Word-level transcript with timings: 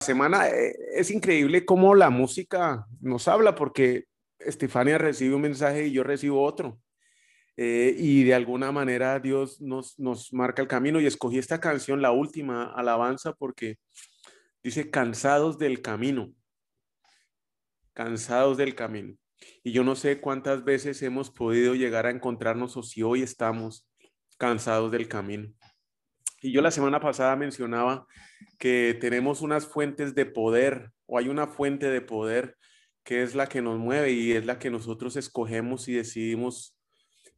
Semana 0.00 0.48
eh, 0.48 0.74
es 0.94 1.10
increíble 1.10 1.64
cómo 1.64 1.94
la 1.94 2.10
música 2.10 2.86
nos 3.00 3.28
habla, 3.28 3.54
porque 3.54 4.04
Estefania 4.38 4.98
recibe 4.98 5.34
un 5.34 5.42
mensaje 5.42 5.86
y 5.86 5.92
yo 5.92 6.02
recibo 6.02 6.42
otro. 6.42 6.80
Eh, 7.56 7.94
y 7.98 8.24
de 8.24 8.34
alguna 8.34 8.72
manera 8.72 9.20
Dios 9.20 9.60
nos, 9.60 9.98
nos 9.98 10.32
marca 10.32 10.62
el 10.62 10.68
camino 10.68 10.98
y 11.00 11.06
escogí 11.06 11.36
esta 11.36 11.60
canción, 11.60 12.00
la 12.00 12.10
última 12.10 12.72
alabanza, 12.72 13.34
porque 13.34 13.76
dice 14.62 14.90
cansados 14.90 15.58
del 15.58 15.82
camino, 15.82 16.32
cansados 17.92 18.56
del 18.56 18.74
camino. 18.74 19.14
Y 19.62 19.72
yo 19.72 19.84
no 19.84 19.96
sé 19.96 20.20
cuántas 20.20 20.64
veces 20.64 21.02
hemos 21.02 21.30
podido 21.30 21.74
llegar 21.74 22.06
a 22.06 22.10
encontrarnos 22.10 22.76
o 22.78 22.82
si 22.82 23.02
hoy 23.02 23.22
estamos 23.22 23.86
cansados 24.38 24.90
del 24.90 25.08
camino. 25.08 25.52
Y 26.40 26.52
yo 26.52 26.62
la 26.62 26.70
semana 26.70 27.00
pasada 27.00 27.36
mencionaba 27.36 28.06
que 28.58 28.96
tenemos 29.00 29.42
unas 29.42 29.66
fuentes 29.66 30.14
de 30.14 30.26
poder 30.26 30.92
o 31.06 31.18
hay 31.18 31.28
una 31.28 31.46
fuente 31.46 31.90
de 31.90 32.00
poder 32.00 32.56
que 33.04 33.22
es 33.22 33.34
la 33.34 33.48
que 33.48 33.62
nos 33.62 33.78
mueve 33.78 34.12
y 34.12 34.32
es 34.32 34.46
la 34.46 34.58
que 34.58 34.70
nosotros 34.70 35.16
escogemos 35.16 35.88
y 35.88 35.94
decidimos 35.94 36.76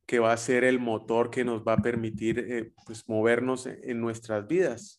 que 0.07 0.19
va 0.19 0.33
a 0.33 0.37
ser 0.37 0.65
el 0.65 0.81
motor 0.81 1.31
que 1.31 1.45
nos 1.45 1.63
va 1.63 1.75
a 1.75 1.83
permitir 1.83 2.39
eh, 2.39 2.73
pues, 2.85 3.09
movernos 3.09 3.67
en 3.67 4.01
nuestras 4.01 4.47
vidas. 4.47 4.99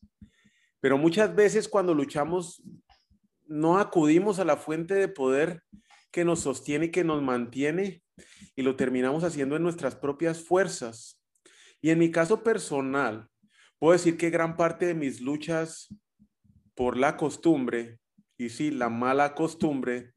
Pero 0.79 0.97
muchas 0.97 1.35
veces 1.35 1.67
cuando 1.67 1.93
luchamos 1.93 2.63
no 3.45 3.77
acudimos 3.77 4.39
a 4.39 4.45
la 4.45 4.57
fuente 4.57 4.93
de 4.93 5.07
poder 5.07 5.61
que 6.11 6.25
nos 6.25 6.39
sostiene 6.39 6.85
y 6.85 6.91
que 6.91 7.03
nos 7.03 7.21
mantiene 7.21 8.01
y 8.55 8.61
lo 8.61 8.75
terminamos 8.75 9.23
haciendo 9.23 9.55
en 9.55 9.63
nuestras 9.63 9.95
propias 9.95 10.43
fuerzas. 10.43 11.21
Y 11.81 11.89
en 11.89 11.99
mi 11.99 12.11
caso 12.11 12.43
personal, 12.43 13.27
Puedo 13.83 13.97
decir 13.97 14.15
que 14.15 14.29
gran 14.29 14.55
parte 14.55 14.85
de 14.85 14.93
mis 14.93 15.19
luchas 15.19 15.93
por 16.73 16.95
la 16.95 17.17
costumbre, 17.17 17.99
y 18.37 18.47
sí, 18.47 18.71
la 18.71 18.87
mala 18.87 19.35
costumbre 19.35 20.13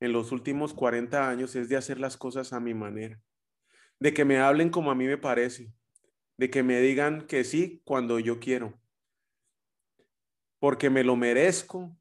en 0.00 0.12
los 0.12 0.32
últimos 0.32 0.74
40 0.74 1.28
años 1.28 1.54
es 1.54 1.68
de 1.68 1.76
hacer 1.76 2.00
las 2.00 2.16
cosas 2.16 2.52
a 2.52 2.58
mi 2.58 2.74
manera, 2.74 3.20
de 4.00 4.12
que 4.12 4.24
me 4.24 4.38
hablen 4.38 4.68
como 4.68 4.90
a 4.90 4.96
mí 4.96 5.06
me 5.06 5.16
parece, 5.16 5.72
de 6.38 6.50
que 6.50 6.64
me 6.64 6.80
digan 6.80 7.28
que 7.28 7.44
sí 7.44 7.80
cuando 7.84 8.18
yo 8.18 8.40
quiero, 8.40 8.80
porque 10.58 10.90
me 10.90 11.04
lo 11.04 11.14
merezco, 11.14 11.96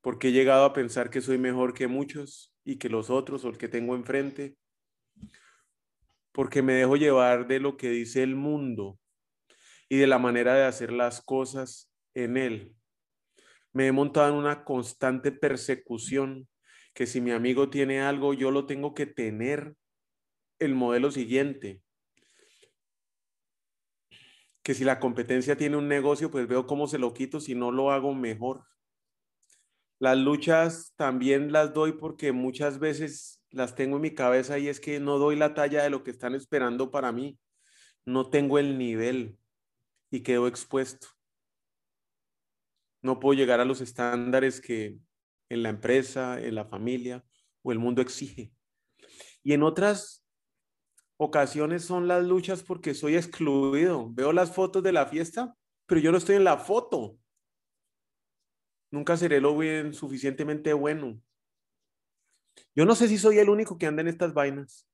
porque 0.00 0.30
he 0.30 0.32
llegado 0.32 0.64
a 0.64 0.72
pensar 0.72 1.08
que 1.08 1.20
soy 1.20 1.38
mejor 1.38 1.72
que 1.72 1.86
muchos 1.86 2.52
y 2.64 2.78
que 2.78 2.88
los 2.88 3.10
otros 3.10 3.44
o 3.44 3.48
el 3.48 3.58
que 3.58 3.68
tengo 3.68 3.94
enfrente, 3.94 4.56
porque 6.32 6.62
me 6.62 6.72
dejo 6.72 6.96
llevar 6.96 7.46
de 7.46 7.60
lo 7.60 7.76
que 7.76 7.90
dice 7.90 8.24
el 8.24 8.34
mundo 8.34 8.98
y 9.88 9.96
de 9.96 10.06
la 10.06 10.18
manera 10.18 10.54
de 10.54 10.64
hacer 10.64 10.92
las 10.92 11.22
cosas 11.22 11.90
en 12.14 12.36
Él. 12.36 12.74
Me 13.72 13.86
he 13.86 13.92
montado 13.92 14.28
en 14.30 14.34
una 14.34 14.64
constante 14.64 15.32
persecución, 15.32 16.48
que 16.94 17.06
si 17.06 17.20
mi 17.20 17.30
amigo 17.30 17.70
tiene 17.70 18.00
algo, 18.00 18.34
yo 18.34 18.50
lo 18.50 18.66
tengo 18.66 18.94
que 18.94 19.06
tener 19.06 19.76
el 20.58 20.74
modelo 20.74 21.10
siguiente. 21.10 21.82
Que 24.62 24.74
si 24.74 24.84
la 24.84 24.98
competencia 24.98 25.56
tiene 25.56 25.76
un 25.76 25.88
negocio, 25.88 26.30
pues 26.30 26.48
veo 26.48 26.66
cómo 26.66 26.86
se 26.88 26.98
lo 26.98 27.14
quito 27.14 27.40
si 27.40 27.54
no 27.54 27.70
lo 27.70 27.92
hago 27.92 28.14
mejor. 28.14 28.64
Las 30.00 30.18
luchas 30.18 30.92
también 30.96 31.52
las 31.52 31.72
doy 31.72 31.92
porque 31.92 32.32
muchas 32.32 32.78
veces 32.78 33.42
las 33.50 33.74
tengo 33.74 33.96
en 33.96 34.02
mi 34.02 34.14
cabeza 34.14 34.58
y 34.58 34.68
es 34.68 34.80
que 34.80 35.00
no 35.00 35.18
doy 35.18 35.36
la 35.36 35.54
talla 35.54 35.82
de 35.82 35.90
lo 35.90 36.04
que 36.04 36.10
están 36.10 36.34
esperando 36.34 36.90
para 36.90 37.12
mí. 37.12 37.38
No 38.04 38.30
tengo 38.30 38.58
el 38.58 38.78
nivel 38.78 39.38
y 40.10 40.22
quedo 40.22 40.46
expuesto. 40.46 41.08
No 43.02 43.20
puedo 43.20 43.38
llegar 43.38 43.60
a 43.60 43.64
los 43.64 43.80
estándares 43.80 44.60
que 44.60 44.98
en 45.48 45.62
la 45.62 45.70
empresa, 45.70 46.40
en 46.40 46.54
la 46.54 46.64
familia 46.64 47.24
o 47.62 47.72
el 47.72 47.78
mundo 47.78 48.02
exige. 48.02 48.52
Y 49.42 49.52
en 49.52 49.62
otras 49.62 50.24
ocasiones 51.16 51.84
son 51.84 52.08
las 52.08 52.24
luchas 52.24 52.62
porque 52.62 52.94
soy 52.94 53.16
excluido. 53.16 54.10
Veo 54.12 54.32
las 54.32 54.54
fotos 54.54 54.82
de 54.82 54.92
la 54.92 55.06
fiesta, 55.06 55.56
pero 55.86 56.00
yo 56.00 56.12
no 56.12 56.18
estoy 56.18 56.36
en 56.36 56.44
la 56.44 56.58
foto. 56.58 57.18
Nunca 58.90 59.16
seré 59.16 59.40
lo 59.40 59.56
bien 59.56 59.94
suficientemente 59.94 60.72
bueno. 60.72 61.20
Yo 62.74 62.84
no 62.84 62.94
sé 62.94 63.08
si 63.08 63.18
soy 63.18 63.38
el 63.38 63.50
único 63.50 63.78
que 63.78 63.86
anda 63.86 64.02
en 64.02 64.08
estas 64.08 64.34
vainas, 64.34 64.88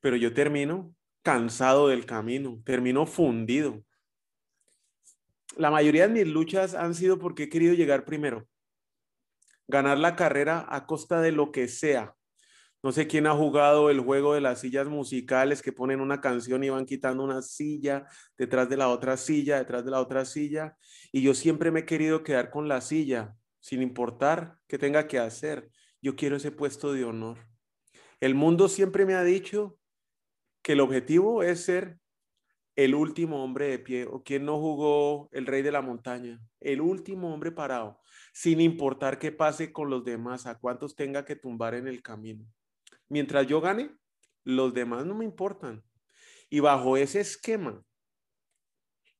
pero 0.00 0.16
yo 0.16 0.32
termino 0.32 0.94
cansado 1.22 1.88
del 1.88 2.06
camino, 2.06 2.62
termino 2.64 3.04
fundido 3.04 3.84
la 5.56 5.70
mayoría 5.70 6.06
de 6.06 6.12
mis 6.12 6.26
luchas 6.26 6.74
han 6.74 6.94
sido 6.94 7.18
porque 7.18 7.44
he 7.44 7.48
querido 7.48 7.74
llegar 7.74 8.04
primero. 8.04 8.46
Ganar 9.68 9.98
la 9.98 10.14
carrera 10.14 10.66
a 10.68 10.86
costa 10.86 11.20
de 11.20 11.32
lo 11.32 11.50
que 11.50 11.66
sea. 11.68 12.14
No 12.82 12.92
sé 12.92 13.08
quién 13.08 13.26
ha 13.26 13.32
jugado 13.32 13.90
el 13.90 14.00
juego 14.00 14.34
de 14.34 14.40
las 14.40 14.60
sillas 14.60 14.86
musicales 14.86 15.62
que 15.62 15.72
ponen 15.72 16.00
una 16.00 16.20
canción 16.20 16.62
y 16.62 16.68
van 16.68 16.86
quitando 16.86 17.24
una 17.24 17.42
silla 17.42 18.06
detrás 18.38 18.68
de 18.68 18.76
la 18.76 18.88
otra 18.88 19.16
silla, 19.16 19.58
detrás 19.58 19.84
de 19.84 19.90
la 19.90 20.00
otra 20.00 20.24
silla. 20.24 20.76
Y 21.10 21.22
yo 21.22 21.34
siempre 21.34 21.70
me 21.70 21.80
he 21.80 21.84
querido 21.84 22.22
quedar 22.22 22.50
con 22.50 22.68
la 22.68 22.80
silla, 22.80 23.34
sin 23.60 23.82
importar 23.82 24.58
qué 24.68 24.78
tenga 24.78 25.08
que 25.08 25.18
hacer. 25.18 25.68
Yo 26.00 26.14
quiero 26.14 26.36
ese 26.36 26.52
puesto 26.52 26.92
de 26.92 27.04
honor. 27.04 27.38
El 28.20 28.34
mundo 28.34 28.68
siempre 28.68 29.04
me 29.04 29.14
ha 29.14 29.24
dicho 29.24 29.78
que 30.62 30.72
el 30.72 30.80
objetivo 30.80 31.42
es 31.42 31.64
ser 31.64 31.98
el 32.76 32.94
último 32.94 33.42
hombre 33.42 33.68
de 33.68 33.78
pie, 33.78 34.04
o 34.04 34.22
quien 34.22 34.44
no 34.44 34.60
jugó 34.60 35.30
el 35.32 35.46
rey 35.46 35.62
de 35.62 35.72
la 35.72 35.80
montaña, 35.80 36.40
el 36.60 36.82
último 36.82 37.32
hombre 37.32 37.50
parado, 37.50 38.02
sin 38.34 38.60
importar 38.60 39.18
qué 39.18 39.32
pase 39.32 39.72
con 39.72 39.88
los 39.88 40.04
demás, 40.04 40.46
a 40.46 40.58
cuántos 40.58 40.94
tenga 40.94 41.24
que 41.24 41.36
tumbar 41.36 41.74
en 41.74 41.88
el 41.88 42.02
camino. 42.02 42.46
Mientras 43.08 43.46
yo 43.46 43.62
gane, 43.62 43.96
los 44.44 44.74
demás 44.74 45.06
no 45.06 45.14
me 45.14 45.24
importan. 45.24 45.82
Y 46.50 46.60
bajo 46.60 46.98
ese 46.98 47.20
esquema, 47.20 47.82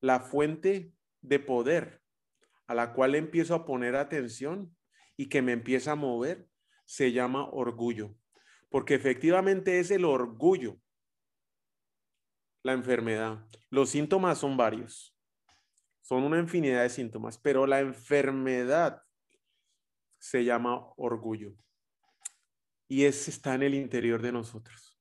la 0.03 0.21
fuente 0.21 0.93
de 1.23 1.39
poder 1.39 2.03
a 2.67 2.75
la 2.75 2.93
cual 2.93 3.15
empiezo 3.15 3.55
a 3.55 3.65
poner 3.65 3.97
atención 3.97 4.77
y 5.17 5.29
que 5.29 5.41
me 5.41 5.53
empieza 5.53 5.93
a 5.93 5.97
mover, 5.97 6.47
se 6.85 7.13
llama 7.13 7.49
orgullo. 7.49 8.15
Porque 8.69 8.95
efectivamente 8.95 9.81
es 9.81 9.91
el 9.91 10.05
orgullo 10.05 10.79
la 12.67 12.73
enfermedad. 12.73 13.47
Los 13.71 13.91
síntomas 13.91 14.39
son 14.39 14.57
varios. 14.57 15.17
Son 16.03 16.23
una 16.23 16.39
infinidad 16.39 16.83
de 16.83 16.91
síntomas, 16.91 17.39
pero 17.39 17.67
la 17.67 17.81
enfermedad 17.81 19.03
se 20.19 20.45
llama 20.45 20.93
orgullo. 20.97 21.57
Y 22.89 23.05
ese 23.05 23.31
está 23.31 23.55
en 23.55 23.63
el 23.63 23.75
interior 23.75 24.21
de 24.21 24.33
nosotros. 24.33 24.99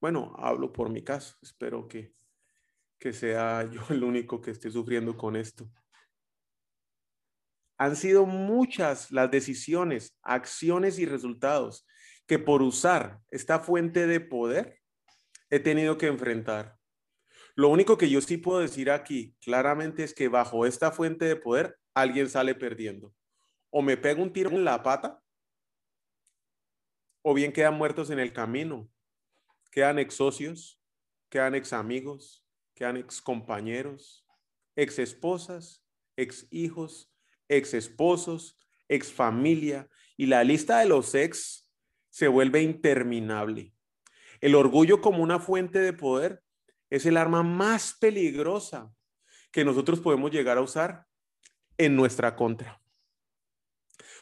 Bueno, 0.00 0.34
hablo 0.38 0.72
por 0.72 0.90
mi 0.90 1.02
caso. 1.02 1.36
Espero 1.42 1.86
que, 1.86 2.14
que 2.98 3.12
sea 3.12 3.64
yo 3.70 3.82
el 3.90 4.02
único 4.02 4.40
que 4.40 4.52
esté 4.52 4.70
sufriendo 4.70 5.16
con 5.16 5.36
esto. 5.36 5.68
Han 7.78 7.96
sido 7.96 8.26
muchas 8.26 9.10
las 9.10 9.30
decisiones, 9.30 10.16
acciones 10.22 11.00
y 11.00 11.06
resultados 11.06 11.84
que 12.26 12.38
por 12.38 12.62
usar 12.62 13.20
esta 13.30 13.58
fuente 13.58 14.06
de 14.06 14.20
poder 14.20 14.80
he 15.50 15.58
tenido 15.58 15.98
que 15.98 16.06
enfrentar. 16.06 16.78
Lo 17.54 17.68
único 17.68 17.98
que 17.98 18.08
yo 18.08 18.20
sí 18.20 18.38
puedo 18.38 18.60
decir 18.60 18.90
aquí 18.90 19.34
claramente 19.40 20.04
es 20.04 20.14
que 20.14 20.28
bajo 20.28 20.64
esta 20.64 20.90
fuente 20.90 21.26
de 21.26 21.36
poder 21.36 21.78
alguien 21.94 22.28
sale 22.28 22.54
perdiendo. 22.54 23.14
O 23.70 23.82
me 23.82 23.96
pega 23.96 24.22
un 24.22 24.32
tiro 24.32 24.50
en 24.50 24.64
la 24.64 24.82
pata, 24.82 25.22
o 27.22 27.34
bien 27.34 27.52
quedan 27.52 27.74
muertos 27.74 28.10
en 28.10 28.18
el 28.18 28.32
camino. 28.32 28.88
Quedan 29.70 29.98
ex 29.98 30.14
socios, 30.14 30.82
quedan 31.30 31.54
ex 31.54 31.72
amigos, 31.72 32.44
quedan 32.74 32.96
ex 32.96 33.22
compañeros, 33.22 34.26
ex 34.76 34.98
esposas, 34.98 35.84
ex 36.16 36.46
hijos, 36.50 37.10
ex 37.48 37.74
esposos, 37.74 38.58
ex 38.88 39.12
familia. 39.12 39.88
Y 40.16 40.26
la 40.26 40.44
lista 40.44 40.80
de 40.80 40.86
los 40.86 41.14
ex 41.14 41.70
se 42.10 42.28
vuelve 42.28 42.62
interminable. 42.62 43.72
El 44.40 44.54
orgullo 44.54 45.00
como 45.00 45.22
una 45.22 45.38
fuente 45.38 45.78
de 45.78 45.92
poder 45.92 46.41
es 46.92 47.06
el 47.06 47.16
arma 47.16 47.42
más 47.42 47.94
peligrosa 47.94 48.92
que 49.50 49.64
nosotros 49.64 49.98
podemos 49.98 50.30
llegar 50.30 50.58
a 50.58 50.60
usar 50.60 51.06
en 51.78 51.96
nuestra 51.96 52.36
contra. 52.36 52.82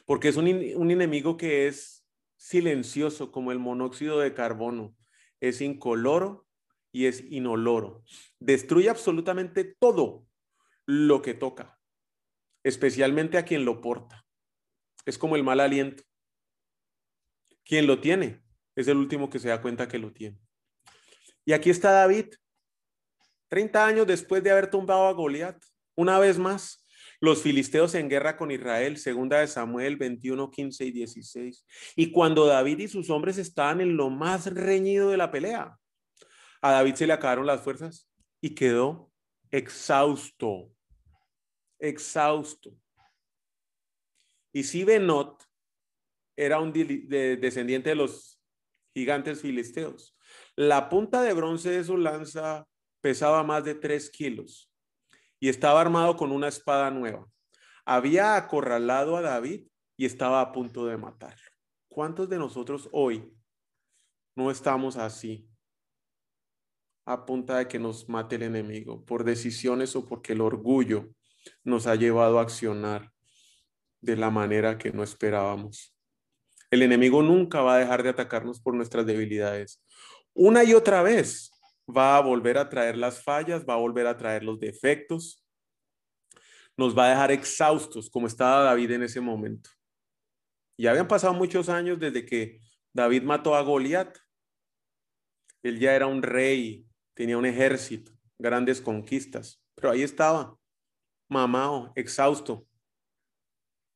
Porque 0.06 0.28
es 0.28 0.37
un, 0.37 0.46
un 0.46 0.90
enemigo 0.93 1.37
que 1.37 1.67
es 1.67 2.06
silencioso 2.37 3.32
como 3.32 3.50
el 3.50 3.58
monóxido 3.58 4.20
de 4.20 4.34
carbono, 4.34 4.96
es 5.40 5.61
incoloro 5.61 6.46
y 6.93 7.06
es 7.06 7.25
inoloro. 7.28 8.05
Destruye 8.38 8.88
absolutamente 8.88 9.64
todo 9.64 10.28
lo 10.87 11.22
que 11.22 11.34
toca, 11.34 11.81
especialmente 12.62 13.37
a 13.37 13.44
quien 13.44 13.64
lo 13.64 13.81
porta. 13.81 14.25
Es 15.06 15.19
como 15.19 15.34
el 15.34 15.43
mal 15.43 15.58
aliento. 15.58 16.05
Quien 17.64 17.88
lo 17.88 18.00
tiene 18.00 18.44
es 18.76 18.87
el 18.87 18.96
último 18.96 19.28
que 19.28 19.40
se 19.40 19.49
da 19.49 19.61
cuenta 19.61 19.88
que 19.88 19.99
lo 19.99 20.12
tiene. 20.12 20.38
Y 21.44 21.52
aquí 21.52 21.70
está 21.70 21.90
David, 21.90 22.26
30 23.50 23.87
años 23.87 24.06
después 24.06 24.43
de 24.43 24.50
haber 24.50 24.70
tumbado 24.70 25.06
a 25.06 25.12
Goliat, 25.12 25.62
una 25.97 26.19
vez 26.19 26.38
más, 26.38 26.87
los 27.20 27.43
filisteos 27.43 27.94
en 27.94 28.08
guerra 28.08 28.37
con 28.37 28.50
Israel, 28.50 28.97
segunda 28.97 29.41
de 29.41 29.47
Samuel 29.47 29.97
21, 29.97 30.50
15 30.50 30.85
y 30.87 30.91
16. 30.93 31.67
Y 31.97 32.12
cuando 32.12 32.47
David 32.47 32.79
y 32.79 32.88
sus 32.88 33.11
hombres 33.11 33.37
estaban 33.37 33.82
en 33.82 33.97
lo 33.97 34.08
más 34.08 34.47
reñido 34.47 35.11
de 35.11 35.19
la 35.19 35.31
pelea, 35.31 35.76
a 36.62 36.73
David 36.73 36.94
se 36.94 37.06
le 37.06 37.12
acabaron 37.12 37.47
las 37.47 37.61
fuerzas 37.61 38.08
y 38.41 38.55
quedó 38.55 39.11
exhausto, 39.50 40.73
exhausto. 41.79 42.75
Y 44.53 44.62
si 44.62 44.85
Benot 44.85 45.44
era 46.37 46.61
un 46.61 46.73
descendiente 46.73 47.91
de 47.91 47.96
los 47.96 48.41
gigantes 48.94 49.43
filisteos. 49.43 50.17
La 50.56 50.88
punta 50.88 51.23
de 51.23 51.35
bronce 51.35 51.70
de 51.70 51.85
su 51.85 51.99
lanza 51.99 52.67
pesaba 53.00 53.43
más 53.43 53.64
de 53.64 53.75
tres 53.75 54.11
kilos 54.11 54.70
y 55.38 55.49
estaba 55.49 55.81
armado 55.81 56.17
con 56.17 56.32
una 56.32 56.49
espada 56.49 56.91
nueva. 56.91 57.26
Había 57.85 58.37
acorralado 58.37 59.17
a 59.17 59.23
David 59.23 59.67
y 59.97 60.05
estaba 60.05 60.41
a 60.41 60.52
punto 60.52 60.87
de 60.87 60.97
matarlo. 60.97 61.50
¿Cuántos 61.88 62.29
de 62.29 62.38
nosotros 62.38 62.88
hoy 62.93 63.35
no 64.37 64.50
estamos 64.50 64.97
así? 64.97 65.49
A 67.05 67.26
punta 67.26 67.58
de 67.58 67.69
que 67.69 67.79
nos 67.79 68.08
mate 68.08 68.37
el 68.37 68.43
enemigo 68.43 69.05
por 69.05 69.25
decisiones 69.25 69.96
o 69.96 70.06
porque 70.06 70.35
el 70.35 70.41
orgullo 70.41 71.08
nos 71.64 71.87
ha 71.87 71.96
llevado 71.96 72.38
a 72.38 72.43
accionar 72.43 73.12
de 74.00 74.17
la 74.17 74.31
manera 74.31 74.79
que 74.79 74.93
no 74.93 75.03
esperábamos. 75.03 75.96
El 76.70 76.82
enemigo 76.82 77.23
nunca 77.23 77.62
va 77.62 77.75
a 77.75 77.79
dejar 77.79 78.03
de 78.03 78.11
atacarnos 78.11 78.61
por 78.61 78.75
nuestras 78.75 79.05
debilidades. 79.05 79.82
Una 80.32 80.62
y 80.62 80.75
otra 80.75 81.03
vez 81.03 81.50
va 81.92 82.16
a 82.16 82.20
volver 82.20 82.58
a 82.58 82.69
traer 82.69 82.96
las 82.96 83.22
fallas, 83.22 83.64
va 83.69 83.75
a 83.75 83.78
volver 83.78 84.06
a 84.06 84.16
traer 84.16 84.42
los 84.42 84.58
defectos, 84.58 85.44
nos 86.76 86.96
va 86.96 87.06
a 87.06 87.10
dejar 87.10 87.31
exhaustos 87.31 88.08
como 88.10 88.26
estaba 88.26 88.64
David 88.64 88.92
en 88.92 89.02
ese 89.02 89.20
momento. 89.20 89.70
Ya 90.78 90.90
habían 90.90 91.08
pasado 91.08 91.34
muchos 91.34 91.69
años 91.69 91.98
desde 91.98 92.25
que 92.25 92.60
David 92.92 93.22
mató 93.22 93.54
a 93.54 93.60
Goliat. 93.60 94.16
Él 95.62 95.78
ya 95.78 95.94
era 95.94 96.06
un 96.06 96.22
rey, 96.22 96.87
tenía 97.14 97.37
un 97.37 97.44
ejército, 97.44 98.12
grandes 98.38 98.81
conquistas, 98.81 99.62
pero 99.75 99.90
ahí 99.90 100.02
estaba, 100.02 100.56
mamado, 101.28 101.93
exhausto, 101.96 102.66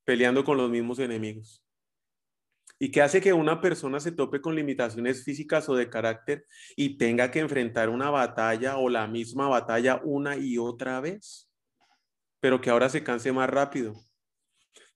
peleando 0.05 0.45
con 0.45 0.59
los 0.59 0.69
mismos 0.69 0.99
enemigos 0.99 1.64
y 2.79 2.91
que 2.91 3.03
hace 3.03 3.21
que 3.21 3.33
una 3.33 3.61
persona 3.61 4.01
se 4.01 4.13
tope 4.13 4.41
con 4.41 4.57
limitaciones 4.57 5.25
físicas 5.25 5.69
o 5.69 5.75
de 5.75 5.89
carácter 5.89 6.47
y 6.77 6.99
tenga 6.99 7.31
que 7.31 7.41
enfrentar 7.41 7.89
una 7.89 8.11
batalla 8.11 8.79
o 8.79 8.89
la 8.89 9.07
misma 9.07 9.49
batalla 9.49 10.01
una 10.05 10.37
y 10.37 10.59
otra 10.59 11.01
vez, 11.01 11.51
pero 12.41 12.61
que 12.61 12.71
ahora 12.71 12.89
se 12.89 13.05
canse 13.05 13.33
más 13.33 13.49
rápido 13.49 13.95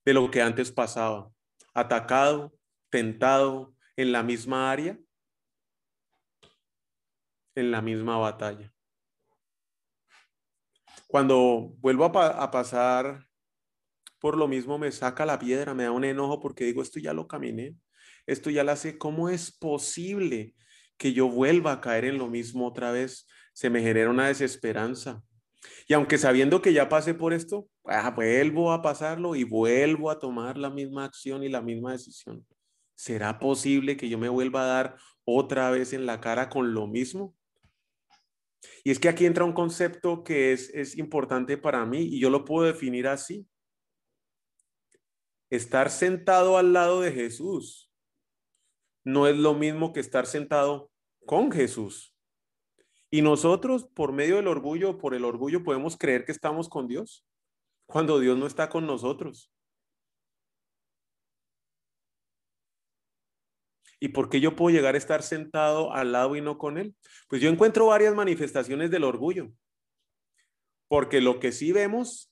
de 0.04 0.14
lo 0.14 0.30
que 0.30 0.42
antes 0.42 0.72
pasaba, 0.72 1.30
atacado, 1.75 2.52
tentado 2.90 3.75
en 3.96 4.12
la 4.12 4.22
misma 4.22 4.70
área, 4.70 4.98
en 7.54 7.70
la 7.70 7.82
misma 7.82 8.16
batalla. 8.19 8.72
Cuando 11.06 11.75
vuelvo 11.78 12.04
a, 12.04 12.28
a 12.28 12.50
pasar 12.50 13.27
por 14.18 14.36
lo 14.36 14.48
mismo 14.48 14.78
me 14.78 14.90
saca 14.90 15.24
la 15.26 15.38
piedra, 15.38 15.74
me 15.74 15.84
da 15.84 15.92
un 15.92 16.04
enojo 16.04 16.40
porque 16.40 16.64
digo, 16.64 16.82
esto 16.82 16.98
ya 16.98 17.12
lo 17.12 17.28
caminé, 17.28 17.74
esto 18.26 18.50
ya 18.50 18.64
lo 18.64 18.74
sé, 18.76 18.98
¿cómo 18.98 19.28
es 19.28 19.52
posible 19.52 20.54
que 20.96 21.12
yo 21.12 21.28
vuelva 21.28 21.72
a 21.72 21.80
caer 21.80 22.04
en 22.04 22.18
lo 22.18 22.28
mismo 22.28 22.66
otra 22.66 22.90
vez? 22.90 23.26
Se 23.52 23.70
me 23.70 23.80
genera 23.80 24.10
una 24.10 24.28
desesperanza. 24.28 25.22
Y 25.86 25.94
aunque 25.94 26.18
sabiendo 26.18 26.62
que 26.62 26.72
ya 26.72 26.88
pasé 26.88 27.14
por 27.14 27.32
esto, 27.32 27.68
ah, 27.84 28.10
vuelvo 28.10 28.72
a 28.72 28.82
pasarlo 28.82 29.34
y 29.34 29.44
vuelvo 29.44 30.10
a 30.10 30.18
tomar 30.18 30.58
la 30.58 30.70
misma 30.70 31.04
acción 31.04 31.42
y 31.42 31.48
la 31.48 31.62
misma 31.62 31.92
decisión. 31.92 32.46
¿Será 32.94 33.38
posible 33.38 33.96
que 33.96 34.08
yo 34.08 34.18
me 34.18 34.28
vuelva 34.28 34.62
a 34.62 34.66
dar 34.66 34.96
otra 35.24 35.70
vez 35.70 35.92
en 35.92 36.06
la 36.06 36.20
cara 36.20 36.48
con 36.48 36.74
lo 36.74 36.86
mismo? 36.86 37.34
Y 38.82 38.90
es 38.90 38.98
que 38.98 39.08
aquí 39.08 39.24
entra 39.24 39.44
un 39.44 39.52
concepto 39.52 40.24
que 40.24 40.52
es, 40.52 40.70
es 40.74 40.96
importante 40.98 41.56
para 41.56 41.84
mí 41.86 42.02
y 42.02 42.20
yo 42.20 42.28
lo 42.30 42.44
puedo 42.44 42.66
definir 42.66 43.06
así 43.06 43.46
estar 45.50 45.90
sentado 45.90 46.58
al 46.58 46.72
lado 46.72 47.00
de 47.00 47.12
Jesús 47.12 47.90
no 49.04 49.26
es 49.26 49.36
lo 49.36 49.54
mismo 49.54 49.92
que 49.92 50.00
estar 50.00 50.26
sentado 50.26 50.90
con 51.24 51.50
Jesús. 51.50 52.14
Y 53.10 53.22
nosotros, 53.22 53.88
por 53.94 54.12
medio 54.12 54.36
del 54.36 54.48
orgullo, 54.48 54.98
por 54.98 55.14
el 55.14 55.24
orgullo, 55.24 55.64
podemos 55.64 55.96
creer 55.96 56.26
que 56.26 56.32
estamos 56.32 56.68
con 56.68 56.88
Dios 56.88 57.26
cuando 57.86 58.20
Dios 58.20 58.36
no 58.36 58.46
está 58.46 58.68
con 58.68 58.86
nosotros. 58.86 59.50
¿Y 64.00 64.08
por 64.08 64.28
qué 64.28 64.40
yo 64.40 64.54
puedo 64.54 64.76
llegar 64.76 64.94
a 64.94 64.98
estar 64.98 65.22
sentado 65.22 65.92
al 65.92 66.12
lado 66.12 66.36
y 66.36 66.42
no 66.42 66.58
con 66.58 66.76
Él? 66.76 66.94
Pues 67.28 67.40
yo 67.40 67.48
encuentro 67.48 67.86
varias 67.86 68.14
manifestaciones 68.14 68.90
del 68.90 69.04
orgullo. 69.04 69.50
Porque 70.86 71.20
lo 71.20 71.40
que 71.40 71.50
sí 71.50 71.72
vemos 71.72 72.30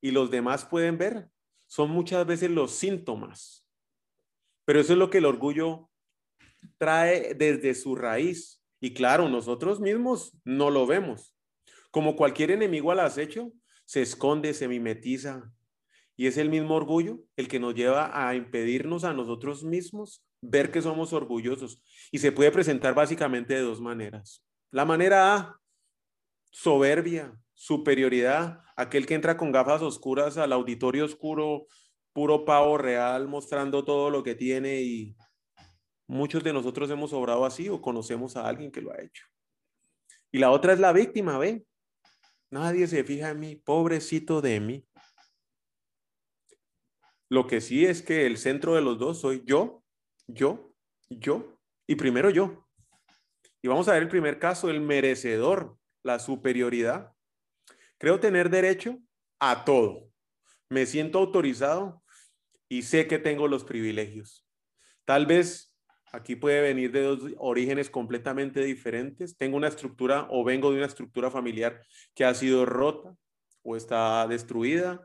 y 0.00 0.10
los 0.10 0.30
demás 0.30 0.66
pueden 0.66 0.98
ver 0.98 1.30
son 1.66 1.90
muchas 1.90 2.26
veces 2.26 2.50
los 2.50 2.72
síntomas. 2.72 3.66
Pero 4.64 4.80
eso 4.80 4.92
es 4.92 4.98
lo 4.98 5.10
que 5.10 5.18
el 5.18 5.26
orgullo 5.26 5.90
trae 6.78 7.34
desde 7.34 7.74
su 7.74 7.94
raíz. 7.94 8.62
Y 8.80 8.94
claro, 8.94 9.28
nosotros 9.28 9.80
mismos 9.80 10.36
no 10.44 10.70
lo 10.70 10.86
vemos. 10.86 11.34
Como 11.90 12.16
cualquier 12.16 12.50
enemigo 12.50 12.90
al 12.90 13.00
acecho, 13.00 13.52
se 13.84 14.02
esconde, 14.02 14.54
se 14.54 14.68
mimetiza. 14.68 15.52
Y 16.16 16.26
es 16.26 16.36
el 16.36 16.50
mismo 16.50 16.74
orgullo 16.74 17.20
el 17.36 17.48
que 17.48 17.60
nos 17.60 17.74
lleva 17.74 18.28
a 18.28 18.34
impedirnos 18.34 19.04
a 19.04 19.12
nosotros 19.12 19.64
mismos 19.64 20.24
ver 20.40 20.70
que 20.70 20.82
somos 20.82 21.12
orgullosos. 21.12 21.82
Y 22.10 22.18
se 22.18 22.32
puede 22.32 22.50
presentar 22.50 22.94
básicamente 22.94 23.54
de 23.54 23.60
dos 23.60 23.80
maneras. 23.80 24.44
La 24.70 24.84
manera 24.84 25.34
A, 25.34 25.60
soberbia, 26.50 27.38
superioridad, 27.56 28.60
aquel 28.76 29.06
que 29.06 29.14
entra 29.14 29.36
con 29.36 29.50
gafas 29.50 29.82
oscuras 29.82 30.36
al 30.36 30.52
auditorio 30.52 31.04
oscuro, 31.04 31.66
puro 32.12 32.44
pavo 32.44 32.78
real, 32.78 33.26
mostrando 33.26 33.84
todo 33.84 34.10
lo 34.10 34.22
que 34.22 34.34
tiene 34.34 34.82
y 34.82 35.16
muchos 36.06 36.44
de 36.44 36.52
nosotros 36.52 36.88
hemos 36.90 37.12
obrado 37.12 37.44
así 37.44 37.68
o 37.68 37.80
conocemos 37.80 38.36
a 38.36 38.46
alguien 38.46 38.70
que 38.70 38.82
lo 38.82 38.92
ha 38.92 39.02
hecho. 39.02 39.24
Y 40.30 40.38
la 40.38 40.50
otra 40.50 40.74
es 40.74 40.78
la 40.78 40.92
víctima, 40.92 41.38
¿ve? 41.38 41.66
Nadie 42.50 42.86
se 42.86 43.02
fija 43.04 43.30
en 43.30 43.40
mí, 43.40 43.56
pobrecito 43.56 44.40
de 44.40 44.60
mí. 44.60 44.86
Lo 47.28 47.46
que 47.46 47.60
sí 47.60 47.86
es 47.86 48.02
que 48.02 48.26
el 48.26 48.36
centro 48.36 48.74
de 48.74 48.82
los 48.82 48.98
dos 48.98 49.20
soy 49.20 49.42
yo, 49.44 49.82
yo, 50.28 50.72
yo 51.08 51.58
y 51.88 51.96
primero 51.96 52.30
yo. 52.30 52.68
Y 53.62 53.68
vamos 53.68 53.88
a 53.88 53.94
ver 53.94 54.02
el 54.02 54.08
primer 54.08 54.38
caso, 54.38 54.70
el 54.70 54.80
merecedor, 54.80 55.76
la 56.04 56.18
superioridad. 56.18 57.15
Creo 57.98 58.20
tener 58.20 58.50
derecho 58.50 58.98
a 59.40 59.64
todo. 59.64 60.10
Me 60.68 60.86
siento 60.86 61.18
autorizado 61.18 62.02
y 62.68 62.82
sé 62.82 63.06
que 63.06 63.18
tengo 63.18 63.48
los 63.48 63.64
privilegios. 63.64 64.46
Tal 65.04 65.26
vez 65.26 65.74
aquí 66.12 66.36
puede 66.36 66.60
venir 66.60 66.92
de 66.92 67.02
dos 67.02 67.20
orígenes 67.38 67.88
completamente 67.88 68.62
diferentes. 68.64 69.36
Tengo 69.36 69.56
una 69.56 69.68
estructura 69.68 70.26
o 70.30 70.44
vengo 70.44 70.70
de 70.70 70.78
una 70.78 70.86
estructura 70.86 71.30
familiar 71.30 71.80
que 72.14 72.24
ha 72.24 72.34
sido 72.34 72.66
rota 72.66 73.14
o 73.62 73.76
está 73.76 74.26
destruida. 74.26 75.00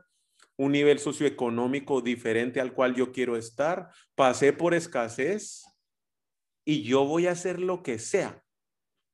Un 0.56 0.72
nivel 0.72 0.98
socioeconómico 0.98 2.02
diferente 2.02 2.60
al 2.60 2.74
cual 2.74 2.94
yo 2.94 3.12
quiero 3.12 3.36
estar. 3.36 3.88
Pasé 4.14 4.52
por 4.52 4.74
escasez 4.74 5.64
y 6.64 6.82
yo 6.82 7.04
voy 7.04 7.26
a 7.26 7.32
hacer 7.32 7.58
lo 7.58 7.82
que 7.82 7.98
sea 7.98 8.42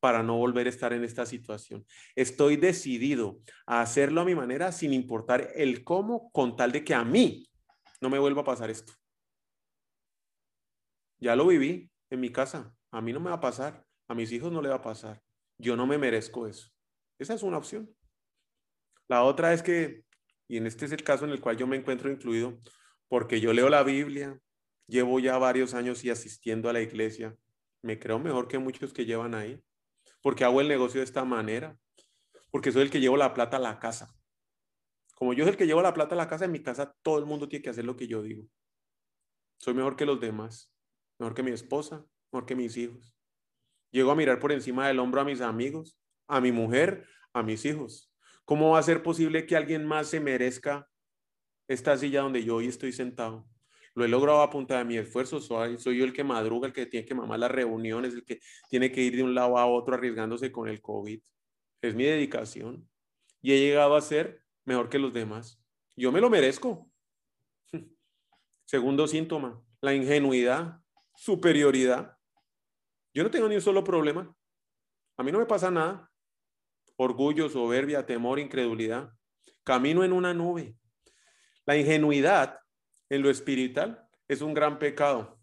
para 0.00 0.22
no 0.22 0.36
volver 0.36 0.66
a 0.66 0.70
estar 0.70 0.92
en 0.92 1.04
esta 1.04 1.26
situación. 1.26 1.84
Estoy 2.14 2.56
decidido 2.56 3.40
a 3.66 3.80
hacerlo 3.80 4.20
a 4.20 4.24
mi 4.24 4.34
manera 4.34 4.72
sin 4.72 4.92
importar 4.92 5.50
el 5.54 5.84
cómo, 5.84 6.30
con 6.32 6.56
tal 6.56 6.72
de 6.72 6.84
que 6.84 6.94
a 6.94 7.04
mí 7.04 7.48
no 8.00 8.10
me 8.10 8.18
vuelva 8.18 8.42
a 8.42 8.44
pasar 8.44 8.70
esto. 8.70 8.92
Ya 11.20 11.34
lo 11.34 11.46
viví 11.46 11.90
en 12.10 12.20
mi 12.20 12.30
casa. 12.30 12.72
A 12.90 13.00
mí 13.00 13.12
no 13.12 13.20
me 13.20 13.30
va 13.30 13.36
a 13.36 13.40
pasar. 13.40 13.84
A 14.06 14.14
mis 14.14 14.30
hijos 14.32 14.52
no 14.52 14.62
le 14.62 14.68
va 14.68 14.76
a 14.76 14.82
pasar. 14.82 15.20
Yo 15.58 15.76
no 15.76 15.86
me 15.86 15.98
merezco 15.98 16.46
eso. 16.46 16.68
Esa 17.18 17.34
es 17.34 17.42
una 17.42 17.58
opción. 17.58 17.90
La 19.08 19.24
otra 19.24 19.52
es 19.52 19.62
que, 19.62 20.04
y 20.46 20.58
en 20.58 20.66
este 20.66 20.84
es 20.84 20.92
el 20.92 21.02
caso 21.02 21.24
en 21.24 21.32
el 21.32 21.40
cual 21.40 21.56
yo 21.56 21.66
me 21.66 21.76
encuentro 21.76 22.10
incluido, 22.10 22.58
porque 23.08 23.40
yo 23.40 23.52
leo 23.52 23.68
la 23.68 23.82
Biblia, 23.82 24.38
llevo 24.86 25.18
ya 25.18 25.36
varios 25.38 25.74
años 25.74 26.04
y 26.04 26.10
asistiendo 26.10 26.68
a 26.68 26.72
la 26.72 26.80
iglesia, 26.80 27.36
me 27.82 27.98
creo 27.98 28.18
mejor 28.18 28.48
que 28.48 28.58
muchos 28.58 28.92
que 28.92 29.06
llevan 29.06 29.34
ahí, 29.34 29.60
porque 30.22 30.44
hago 30.44 30.60
el 30.60 30.68
negocio 30.68 31.00
de 31.00 31.04
esta 31.04 31.24
manera, 31.24 31.78
porque 32.50 32.72
soy 32.72 32.82
el 32.82 32.90
que 32.90 33.00
llevo 33.00 33.16
la 33.16 33.34
plata 33.34 33.56
a 33.56 33.60
la 33.60 33.78
casa. 33.78 34.14
Como 35.14 35.32
yo 35.32 35.44
soy 35.44 35.52
el 35.52 35.56
que 35.56 35.66
llevo 35.66 35.82
la 35.82 35.94
plata 35.94 36.14
a 36.14 36.18
la 36.18 36.28
casa, 36.28 36.44
en 36.44 36.52
mi 36.52 36.62
casa 36.62 36.96
todo 37.02 37.18
el 37.18 37.26
mundo 37.26 37.48
tiene 37.48 37.62
que 37.62 37.70
hacer 37.70 37.84
lo 37.84 37.96
que 37.96 38.06
yo 38.06 38.22
digo. 38.22 38.46
Soy 39.58 39.74
mejor 39.74 39.96
que 39.96 40.06
los 40.06 40.20
demás, 40.20 40.72
mejor 41.18 41.34
que 41.34 41.42
mi 41.42 41.50
esposa, 41.50 42.06
mejor 42.30 42.46
que 42.46 42.54
mis 42.54 42.76
hijos. 42.76 43.14
Llego 43.90 44.10
a 44.10 44.14
mirar 44.14 44.38
por 44.38 44.52
encima 44.52 44.86
del 44.86 44.98
hombro 44.98 45.20
a 45.20 45.24
mis 45.24 45.40
amigos, 45.40 45.98
a 46.28 46.40
mi 46.40 46.52
mujer, 46.52 47.06
a 47.32 47.42
mis 47.42 47.64
hijos. 47.64 48.12
¿Cómo 48.44 48.70
va 48.70 48.78
a 48.78 48.82
ser 48.82 49.02
posible 49.02 49.46
que 49.46 49.56
alguien 49.56 49.86
más 49.86 50.08
se 50.08 50.20
merezca 50.20 50.88
esta 51.68 51.96
silla 51.96 52.22
donde 52.22 52.44
yo 52.44 52.56
hoy 52.56 52.68
estoy 52.68 52.92
sentado? 52.92 53.46
Lo 53.98 54.04
he 54.04 54.08
logrado 54.08 54.42
a 54.42 54.48
punta 54.48 54.78
de 54.78 54.84
mi 54.84 54.96
esfuerzo. 54.96 55.40
Soy, 55.40 55.76
yo 55.76 56.04
el 56.04 56.12
que 56.12 56.22
madruga, 56.22 56.68
el 56.68 56.72
que 56.72 56.86
tiene 56.86 57.04
que 57.04 57.16
mamar 57.16 57.40
las 57.40 57.50
reuniones, 57.50 58.14
el 58.14 58.24
que 58.24 58.38
tiene 58.70 58.92
que 58.92 59.02
ir 59.02 59.16
de 59.16 59.24
un 59.24 59.34
lado 59.34 59.58
a 59.58 59.66
otro 59.66 59.94
arriesgándose 59.94 60.52
con 60.52 60.68
el 60.68 60.80
COVID. 60.80 61.20
Es 61.82 61.96
mi 61.96 62.04
dedicación. 62.04 62.88
Y 63.42 63.54
he 63.54 63.58
llegado 63.58 63.96
a 63.96 64.00
ser 64.00 64.44
mejor 64.64 64.88
que 64.88 65.00
los 65.00 65.12
demás. 65.12 65.60
Yo 65.96 66.12
me 66.12 66.20
lo 66.20 66.30
merezco. 66.30 66.88
Segundo 68.66 69.08
síntoma, 69.08 69.60
la 69.80 69.92
ingenuidad, 69.92 70.80
superioridad. 71.16 72.16
Yo 73.12 73.24
no 73.24 73.32
tengo 73.32 73.48
ni 73.48 73.56
un 73.56 73.60
solo 73.60 73.82
problema. 73.82 74.32
A 75.16 75.24
mí 75.24 75.32
no 75.32 75.40
me 75.40 75.46
pasa 75.46 75.72
nada. 75.72 76.08
Orgullo, 76.94 77.48
soberbia, 77.48 78.06
temor, 78.06 78.38
incredulidad. 78.38 79.10
Camino 79.64 80.04
en 80.04 80.12
una 80.12 80.32
nube. 80.32 80.76
La 81.66 81.76
ingenuidad 81.76 82.60
en 83.10 83.22
lo 83.22 83.30
espiritual 83.30 84.06
es 84.26 84.40
un 84.40 84.54
gran 84.54 84.78
pecado 84.78 85.38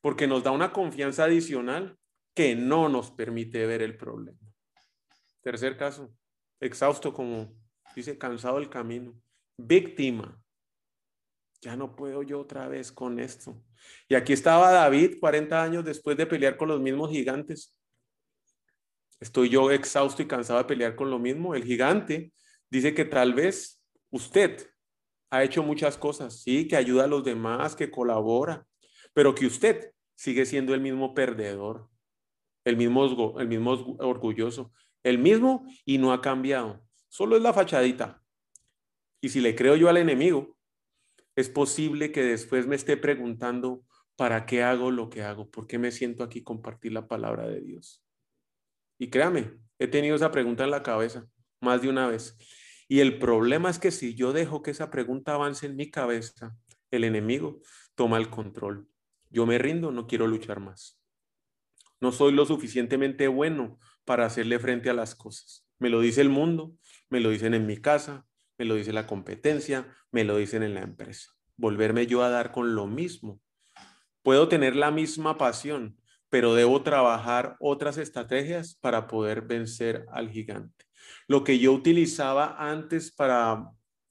porque 0.00 0.26
nos 0.26 0.42
da 0.42 0.50
una 0.50 0.72
confianza 0.72 1.24
adicional 1.24 1.96
que 2.34 2.54
no 2.54 2.88
nos 2.88 3.10
permite 3.10 3.66
ver 3.66 3.82
el 3.82 3.96
problema. 3.96 4.38
Tercer 5.42 5.76
caso, 5.76 6.12
exhausto 6.60 7.12
como 7.12 7.54
dice, 7.94 8.18
cansado 8.18 8.58
del 8.58 8.68
camino. 8.68 9.14
Víctima. 9.56 10.40
Ya 11.60 11.76
no 11.76 11.94
puedo 11.94 12.22
yo 12.22 12.40
otra 12.40 12.66
vez 12.68 12.90
con 12.90 13.20
esto. 13.20 13.62
Y 14.08 14.16
aquí 14.16 14.32
estaba 14.32 14.72
David 14.72 15.18
40 15.20 15.62
años 15.62 15.84
después 15.84 16.16
de 16.16 16.26
pelear 16.26 16.56
con 16.56 16.68
los 16.68 16.80
mismos 16.80 17.10
gigantes. 17.10 17.76
Estoy 19.20 19.50
yo 19.50 19.70
exhausto 19.70 20.22
y 20.22 20.26
cansado 20.26 20.58
de 20.58 20.64
pelear 20.64 20.96
con 20.96 21.10
lo 21.10 21.20
mismo. 21.20 21.54
El 21.54 21.62
gigante 21.62 22.32
dice 22.68 22.94
que 22.94 23.04
tal 23.04 23.34
vez 23.34 23.80
usted 24.10 24.71
ha 25.32 25.42
hecho 25.42 25.62
muchas 25.62 25.96
cosas, 25.96 26.42
sí, 26.42 26.68
que 26.68 26.76
ayuda 26.76 27.04
a 27.04 27.06
los 27.06 27.24
demás, 27.24 27.74
que 27.74 27.90
colabora, 27.90 28.66
pero 29.14 29.34
que 29.34 29.46
usted 29.46 29.94
sigue 30.14 30.44
siendo 30.44 30.74
el 30.74 30.82
mismo 30.82 31.14
perdedor, 31.14 31.88
el 32.64 32.76
mismo, 32.76 33.40
el 33.40 33.48
mismo 33.48 33.96
orgulloso, 33.98 34.74
el 35.02 35.16
mismo 35.16 35.64
y 35.86 35.96
no 35.96 36.12
ha 36.12 36.20
cambiado. 36.20 36.84
Solo 37.08 37.36
es 37.36 37.42
la 37.42 37.54
fachadita. 37.54 38.22
Y 39.22 39.30
si 39.30 39.40
le 39.40 39.54
creo 39.54 39.74
yo 39.74 39.88
al 39.88 39.96
enemigo, 39.96 40.54
es 41.34 41.48
posible 41.48 42.12
que 42.12 42.22
después 42.22 42.66
me 42.66 42.76
esté 42.76 42.98
preguntando, 42.98 43.86
¿para 44.16 44.44
qué 44.44 44.62
hago 44.62 44.90
lo 44.90 45.08
que 45.08 45.22
hago? 45.22 45.50
¿Por 45.50 45.66
qué 45.66 45.78
me 45.78 45.92
siento 45.92 46.24
aquí 46.24 46.42
compartir 46.42 46.92
la 46.92 47.08
palabra 47.08 47.48
de 47.48 47.62
Dios? 47.62 48.04
Y 48.98 49.08
créame, 49.08 49.54
he 49.78 49.86
tenido 49.86 50.14
esa 50.14 50.30
pregunta 50.30 50.64
en 50.64 50.72
la 50.72 50.82
cabeza 50.82 51.26
más 51.58 51.80
de 51.80 51.88
una 51.88 52.06
vez. 52.06 52.36
Y 52.92 53.00
el 53.00 53.18
problema 53.18 53.70
es 53.70 53.78
que 53.78 53.90
si 53.90 54.14
yo 54.14 54.34
dejo 54.34 54.62
que 54.62 54.70
esa 54.70 54.90
pregunta 54.90 55.32
avance 55.32 55.64
en 55.64 55.76
mi 55.76 55.90
cabeza, 55.90 56.54
el 56.90 57.04
enemigo 57.04 57.62
toma 57.94 58.18
el 58.18 58.28
control. 58.28 58.86
Yo 59.30 59.46
me 59.46 59.56
rindo, 59.56 59.92
no 59.92 60.06
quiero 60.06 60.26
luchar 60.26 60.60
más. 60.60 61.00
No 62.00 62.12
soy 62.12 62.32
lo 62.32 62.44
suficientemente 62.44 63.28
bueno 63.28 63.78
para 64.04 64.26
hacerle 64.26 64.58
frente 64.58 64.90
a 64.90 64.92
las 64.92 65.14
cosas. 65.14 65.66
Me 65.78 65.88
lo 65.88 66.02
dice 66.02 66.20
el 66.20 66.28
mundo, 66.28 66.74
me 67.08 67.20
lo 67.20 67.30
dicen 67.30 67.54
en 67.54 67.64
mi 67.66 67.78
casa, 67.78 68.26
me 68.58 68.66
lo 68.66 68.74
dice 68.74 68.92
la 68.92 69.06
competencia, 69.06 69.88
me 70.10 70.24
lo 70.24 70.36
dicen 70.36 70.62
en 70.62 70.74
la 70.74 70.82
empresa. 70.82 71.30
Volverme 71.56 72.06
yo 72.06 72.22
a 72.22 72.28
dar 72.28 72.52
con 72.52 72.74
lo 72.74 72.86
mismo. 72.86 73.40
Puedo 74.22 74.48
tener 74.48 74.76
la 74.76 74.90
misma 74.90 75.38
pasión, 75.38 75.96
pero 76.32 76.54
debo 76.54 76.82
trabajar 76.82 77.56
otras 77.60 77.98
estrategias 77.98 78.74
para 78.80 79.06
poder 79.06 79.42
vencer 79.42 80.06
al 80.10 80.30
gigante. 80.30 80.86
Lo 81.28 81.44
que 81.44 81.58
yo 81.58 81.74
utilizaba 81.74 82.56
antes 82.58 83.12
para 83.12 83.68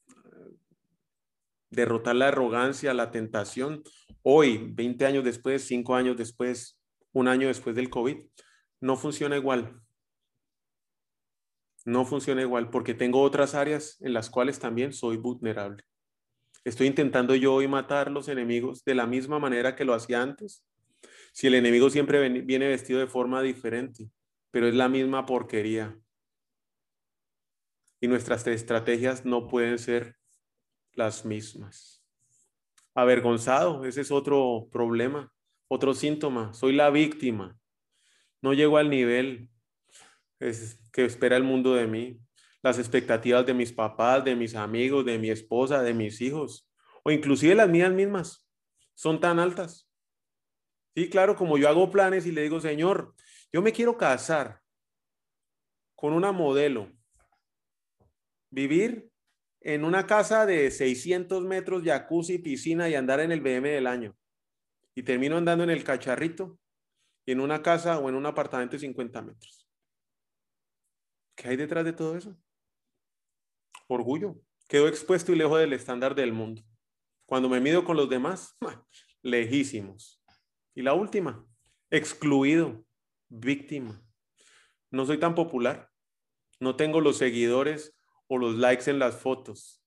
eh, 0.08 0.52
derrotar 1.72 2.16
la 2.16 2.28
arrogancia, 2.28 2.94
la 2.94 3.10
tentación, 3.10 3.82
hoy, 4.22 4.70
20 4.72 5.04
años 5.08 5.24
después, 5.24 5.66
5 5.66 5.96
años 5.96 6.16
después, 6.16 6.80
un 7.12 7.28
año 7.28 7.48
después 7.48 7.76
del 7.76 7.90
COVID, 7.90 8.18
no 8.82 8.98
funciona 8.98 9.36
igual 9.36 9.82
no 11.84 12.06
funciona 12.06 12.44
igual 12.44 12.70
porque 12.70 12.94
tengo 12.94 13.24
otras 13.24 13.56
áreas 13.56 13.98
en 14.02 14.14
las 14.14 14.30
cuales 14.30 14.60
también 14.60 14.94
soy 14.94 15.18
vulnerable. 15.18 15.84
Estoy 16.64 16.86
intentando 16.86 17.34
yo 17.34 17.56
hoy 17.56 17.68
matar 17.68 18.12
los 18.12 18.28
enemigos 18.28 18.84
de 18.86 18.94
la 18.94 19.08
misma 19.08 19.40
manera 19.40 19.76
que 19.76 19.84
lo 19.84 19.96
hacía 19.96 20.22
antes. 20.22 20.64
Si 21.32 21.48
el 21.48 21.56
enemigo 21.56 21.90
siempre 21.90 22.28
viene 22.42 22.68
vestido 22.68 23.00
de 23.00 23.08
forma 23.08 23.42
diferente, 23.42 24.10
pero 24.52 24.68
es 24.68 24.76
la 24.76 24.90
misma 24.90 25.26
porquería. 25.26 25.98
Y 28.02 28.08
nuestras 28.08 28.46
estrategias 28.48 29.26
no 29.26 29.48
pueden 29.48 29.80
ser 29.80 30.18
las 30.94 31.26
mismas. 31.26 32.04
Avergonzado, 32.94 33.86
ese 33.86 34.02
es 34.02 34.12
otro 34.12 34.68
problema, 34.72 35.32
otro 35.68 35.94
síntoma. 35.94 36.54
Soy 36.54 36.74
la 36.74 36.90
víctima. 36.90 37.58
No 38.42 38.54
llego 38.54 38.78
al 38.78 38.90
nivel 38.90 39.50
que 40.92 41.06
espera 41.06 41.38
el 41.38 41.44
mundo 41.44 41.76
de 41.76 41.88
mí, 41.88 42.20
las 42.64 42.80
expectativas 42.80 43.46
de 43.46 43.54
mis 43.54 43.72
papás, 43.72 44.26
de 44.26 44.36
mis 44.36 44.56
amigos, 44.56 45.06
de 45.06 45.18
mi 45.20 45.30
esposa, 45.30 45.82
de 45.82 45.94
mis 45.94 46.20
hijos, 46.22 46.68
o 47.04 47.12
inclusive 47.12 47.56
las 47.56 47.70
mías 47.70 47.92
mismas, 47.92 48.48
son 48.96 49.20
tan 49.20 49.40
altas. 49.40 49.91
Sí, 50.96 51.10
claro, 51.10 51.36
como 51.36 51.58
yo 51.58 51.70
hago 51.70 51.90
planes 51.90 52.26
y 52.26 52.32
le 52.32 52.44
digo, 52.44 52.60
Señor, 52.60 53.16
yo 53.52 53.62
me 53.62 53.72
quiero 53.72 53.98
casar 53.98 54.62
con 55.96 56.14
una 56.14 56.32
modelo, 56.32 56.92
vivir 58.50 59.10
en 59.62 59.86
una 59.86 60.08
casa 60.08 60.46
de 60.46 60.72
600 60.72 61.44
metros, 61.44 61.84
jacuzzi, 61.84 62.40
piscina 62.40 62.90
y 62.90 62.96
andar 62.96 63.20
en 63.20 63.32
el 63.32 63.42
BM 63.42 63.70
del 63.70 63.88
año. 63.88 64.18
Y 64.96 65.04
termino 65.04 65.38
andando 65.38 65.64
en 65.64 65.70
el 65.70 65.84
cacharrito 65.84 66.60
y 67.26 67.32
en 67.32 67.40
una 67.40 67.62
casa 67.62 68.00
o 68.00 68.10
en 68.10 68.16
un 68.16 68.26
apartamento 68.26 68.74
de 68.74 68.80
50 68.80 69.22
metros. 69.22 69.70
¿Qué 71.36 71.50
hay 71.50 71.56
detrás 71.56 71.86
de 71.86 71.94
todo 71.94 72.18
eso? 72.18 72.36
Orgullo. 73.88 74.42
Quedo 74.68 74.88
expuesto 74.88 75.32
y 75.32 75.36
lejos 75.36 75.60
del 75.60 75.74
estándar 75.74 76.16
del 76.16 76.34
mundo. 76.34 76.64
Cuando 77.26 77.48
me 77.48 77.62
mido 77.62 77.86
con 77.86 77.96
los 77.96 78.10
demás, 78.10 78.58
lejísimos. 79.22 80.21
Y 80.74 80.82
la 80.82 80.94
última, 80.94 81.46
excluido, 81.90 82.86
víctima. 83.30 84.02
No 84.90 85.06
soy 85.06 85.20
tan 85.20 85.36
popular. 85.36 85.90
No 86.60 86.76
tengo 86.76 87.02
los 87.02 87.18
seguidores 87.18 87.96
o 88.28 88.38
los 88.38 88.56
likes 88.56 88.90
en 88.90 89.00
las 89.00 89.16
fotos. 89.16 89.84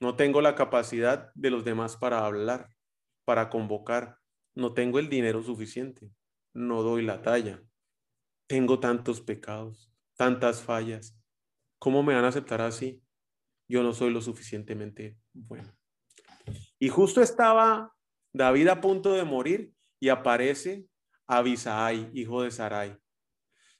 No 0.00 0.16
tengo 0.16 0.40
la 0.40 0.54
capacidad 0.54 1.30
de 1.34 1.50
los 1.50 1.64
demás 1.64 1.96
para 1.96 2.26
hablar, 2.26 2.68
para 3.24 3.48
convocar. 3.48 4.18
No 4.54 4.74
tengo 4.74 4.98
el 4.98 5.08
dinero 5.08 5.42
suficiente. 5.42 6.10
No 6.52 6.82
doy 6.82 7.02
la 7.02 7.22
talla. 7.22 7.62
Tengo 8.46 8.80
tantos 8.80 9.20
pecados 9.20 9.94
tantas 10.16 10.62
fallas. 10.62 11.16
¿Cómo 11.78 12.02
me 12.02 12.14
van 12.14 12.24
a 12.24 12.28
aceptar 12.28 12.60
así? 12.60 13.02
Yo 13.68 13.82
no 13.82 13.92
soy 13.92 14.10
lo 14.10 14.20
suficientemente 14.20 15.18
bueno. 15.32 15.74
Y 16.78 16.88
justo 16.88 17.22
estaba 17.22 17.93
David 18.34 18.66
a 18.66 18.80
punto 18.80 19.12
de 19.12 19.22
morir 19.22 19.70
y 20.00 20.08
aparece 20.08 20.86
Abisai, 21.28 22.10
hijo 22.14 22.42
de 22.42 22.50
Sarai. 22.50 22.96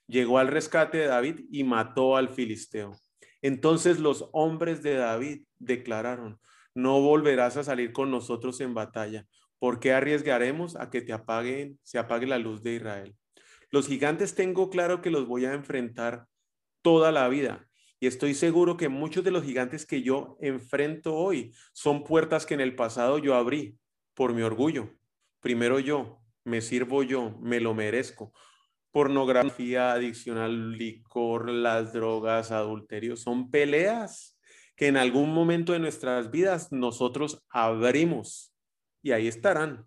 Llegó 0.07 0.39
al 0.39 0.47
rescate 0.47 0.97
de 0.97 1.07
David 1.07 1.41
y 1.51 1.65
mató 1.65 2.15
al 2.15 2.29
filisteo. 2.29 2.93
Entonces 3.41 3.99
los 3.99 4.29
hombres 4.31 4.81
de 4.81 4.95
David 4.95 5.43
declararon, 5.59 6.39
no 6.73 7.01
volverás 7.01 7.57
a 7.57 7.65
salir 7.65 7.91
con 7.91 8.09
nosotros 8.11 8.61
en 8.61 8.73
batalla, 8.73 9.27
porque 9.59 9.91
arriesgaremos 9.91 10.77
a 10.77 10.89
que 10.89 11.01
te 11.01 11.11
apaguen, 11.11 11.77
se 11.83 11.99
apague 11.99 12.25
la 12.25 12.39
luz 12.39 12.63
de 12.63 12.75
Israel. 12.75 13.13
Los 13.71 13.87
gigantes 13.87 14.35
tengo 14.35 14.69
claro 14.69 15.01
que 15.01 15.11
los 15.11 15.27
voy 15.27 15.43
a 15.43 15.53
enfrentar 15.53 16.27
toda 16.81 17.11
la 17.11 17.27
vida. 17.27 17.67
Y 17.99 18.07
estoy 18.07 18.35
seguro 18.35 18.77
que 18.77 18.87
muchos 18.87 19.25
de 19.25 19.31
los 19.31 19.43
gigantes 19.43 19.85
que 19.85 20.01
yo 20.01 20.37
enfrento 20.39 21.13
hoy 21.13 21.53
son 21.73 22.05
puertas 22.05 22.45
que 22.45 22.53
en 22.53 22.61
el 22.61 22.75
pasado 22.75 23.17
yo 23.17 23.35
abrí 23.35 23.77
por 24.15 24.33
mi 24.33 24.41
orgullo. 24.41 24.89
Primero 25.41 25.79
yo, 25.79 26.19
me 26.43 26.61
sirvo 26.61 27.03
yo, 27.03 27.37
me 27.41 27.59
lo 27.59 27.73
merezco. 27.73 28.33
pornografía, 28.91 29.91
adicción 29.91 30.37
al 30.37 30.71
licor, 30.77 31.49
las 31.49 31.91
drogas, 31.91 32.51
adulterio, 32.51 33.17
son 33.17 33.51
peleas 33.51 34.39
que 34.77 34.87
en 34.87 34.95
algún 34.95 35.33
momento 35.33 35.73
de 35.73 35.79
nuestras 35.79 36.31
vidas 36.31 36.71
nosotros 36.71 37.43
abrimos 37.49 38.53
y 39.01 39.11
ahí 39.11 39.27
estarán 39.27 39.85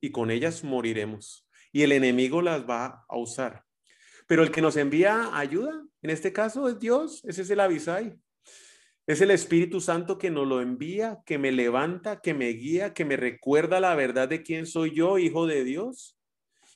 y 0.00 0.10
con 0.12 0.30
ellas 0.30 0.64
moriremos 0.64 1.46
y 1.72 1.82
el 1.82 1.92
enemigo 1.92 2.42
las 2.42 2.68
va 2.68 3.04
a 3.08 3.16
usar. 3.18 3.64
Pero 4.26 4.42
el 4.42 4.50
que 4.50 4.62
nos 4.62 4.76
envía 4.76 5.36
ayuda, 5.36 5.84
en 6.02 6.10
este 6.10 6.32
caso 6.32 6.68
es 6.68 6.78
Dios, 6.78 7.22
ese 7.24 7.42
es 7.42 7.50
el 7.50 7.60
avisai. 7.60 8.18
Es 9.06 9.20
el 9.20 9.30
Espíritu 9.30 9.80
Santo 9.80 10.18
que 10.18 10.30
nos 10.30 10.46
lo 10.46 10.60
envía, 10.60 11.20
que 11.26 11.38
me 11.38 11.52
levanta, 11.52 12.20
que 12.20 12.34
me 12.34 12.48
guía, 12.50 12.94
que 12.94 13.04
me 13.04 13.16
recuerda 13.16 13.80
la 13.80 13.94
verdad 13.94 14.28
de 14.28 14.42
quién 14.42 14.66
soy 14.66 14.94
yo, 14.94 15.18
hijo 15.18 15.46
de 15.46 15.64
Dios, 15.64 16.18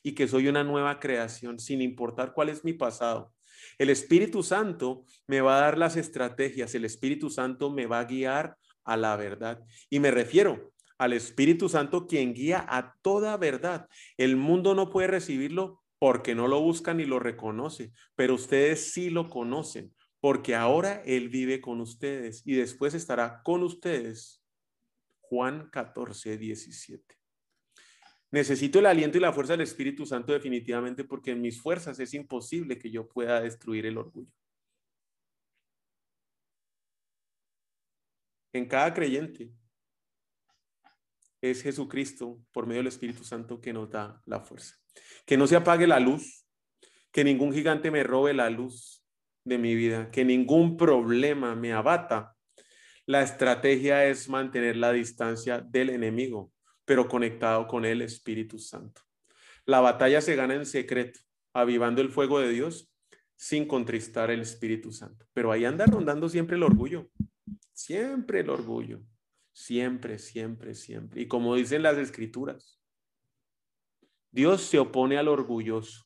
y 0.03 0.13
que 0.13 0.27
soy 0.27 0.47
una 0.47 0.63
nueva 0.63 0.99
creación, 0.99 1.59
sin 1.59 1.81
importar 1.81 2.33
cuál 2.33 2.49
es 2.49 2.63
mi 2.63 2.73
pasado. 2.73 3.33
El 3.77 3.89
Espíritu 3.89 4.43
Santo 4.43 5.05
me 5.27 5.41
va 5.41 5.57
a 5.57 5.61
dar 5.61 5.77
las 5.77 5.95
estrategias, 5.95 6.75
el 6.75 6.85
Espíritu 6.85 7.29
Santo 7.29 7.71
me 7.71 7.85
va 7.85 7.99
a 7.99 8.05
guiar 8.05 8.57
a 8.83 8.97
la 8.97 9.15
verdad. 9.15 9.63
Y 9.89 9.99
me 9.99 10.11
refiero 10.11 10.73
al 10.97 11.13
Espíritu 11.13 11.69
Santo 11.69 12.07
quien 12.07 12.33
guía 12.33 12.65
a 12.67 12.95
toda 13.01 13.37
verdad. 13.37 13.87
El 14.17 14.35
mundo 14.35 14.75
no 14.75 14.89
puede 14.89 15.07
recibirlo 15.07 15.81
porque 15.99 16.35
no 16.35 16.47
lo 16.47 16.61
busca 16.61 16.93
ni 16.93 17.05
lo 17.05 17.19
reconoce, 17.19 17.91
pero 18.15 18.35
ustedes 18.35 18.93
sí 18.93 19.09
lo 19.09 19.29
conocen, 19.29 19.94
porque 20.25 20.55
ahora 20.55 21.03
Él 21.05 21.29
vive 21.29 21.61
con 21.61 21.79
ustedes 21.81 22.41
y 22.47 22.55
después 22.55 22.95
estará 22.95 23.43
con 23.43 23.61
ustedes. 23.61 24.43
Juan 25.21 25.69
14, 25.69 26.39
17. 26.39 27.15
Necesito 28.31 28.79
el 28.79 28.87
aliento 28.87 29.19
y 29.19 29.21
la 29.21 29.31
fuerza 29.31 29.53
del 29.53 29.61
Espíritu 29.61 30.03
Santo 30.03 30.33
definitivamente 30.33 31.03
porque 31.03 31.29
en 31.29 31.41
mis 31.41 31.61
fuerzas 31.61 31.99
es 31.99 32.15
imposible 32.15 32.79
que 32.79 32.89
yo 32.89 33.07
pueda 33.07 33.39
destruir 33.39 33.85
el 33.85 33.99
orgullo. 33.99 34.31
En 38.51 38.67
cada 38.67 38.95
creyente 38.95 39.53
es 41.39 41.61
Jesucristo 41.61 42.43
por 42.51 42.65
medio 42.65 42.79
del 42.79 42.87
Espíritu 42.87 43.23
Santo 43.23 43.61
que 43.61 43.73
nos 43.73 43.91
da 43.91 44.23
la 44.25 44.39
fuerza. 44.39 44.73
Que 45.23 45.37
no 45.37 45.45
se 45.45 45.55
apague 45.55 45.85
la 45.85 45.99
luz, 45.99 46.47
que 47.11 47.23
ningún 47.23 47.53
gigante 47.53 47.91
me 47.91 48.01
robe 48.01 48.33
la 48.33 48.49
luz 48.49 48.94
de 49.45 49.57
mi 49.57 49.75
vida, 49.75 50.11
que 50.11 50.25
ningún 50.25 50.75
problema 50.75 51.55
me 51.55 51.71
abata. 51.71 52.35
La 53.05 53.21
estrategia 53.21 54.05
es 54.05 54.27
mantener 54.27 54.75
la 54.75 54.91
distancia 54.91 55.61
del 55.61 55.91
enemigo, 55.91 56.51
pero 56.83 57.07
conectado 57.07 57.67
con 57.67 57.85
el 57.85 58.01
Espíritu 58.01 58.59
Santo. 58.59 59.01
La 59.65 59.79
batalla 59.79 60.19
se 60.19 60.35
gana 60.35 60.55
en 60.55 60.65
secreto, 60.65 61.19
avivando 61.53 62.01
el 62.01 62.09
fuego 62.09 62.39
de 62.39 62.49
Dios 62.49 62.91
sin 63.35 63.67
contristar 63.67 64.31
el 64.31 64.41
Espíritu 64.41 64.91
Santo. 64.91 65.25
Pero 65.33 65.51
ahí 65.51 65.63
anda 65.63 65.85
rondando 65.85 66.27
siempre 66.27 66.57
el 66.57 66.63
orgullo, 66.63 67.09
siempre 67.71 68.41
el 68.41 68.49
orgullo. 68.49 69.01
Siempre, 69.55 70.19
siempre, 70.19 70.75
siempre. 70.75 71.21
Y 71.21 71.27
como 71.29 71.55
dicen 71.55 71.81
las 71.81 71.97
escrituras, 71.97 72.77
Dios 74.29 74.61
se 74.63 74.79
opone 74.79 75.17
al 75.17 75.29
orgulloso, 75.29 76.05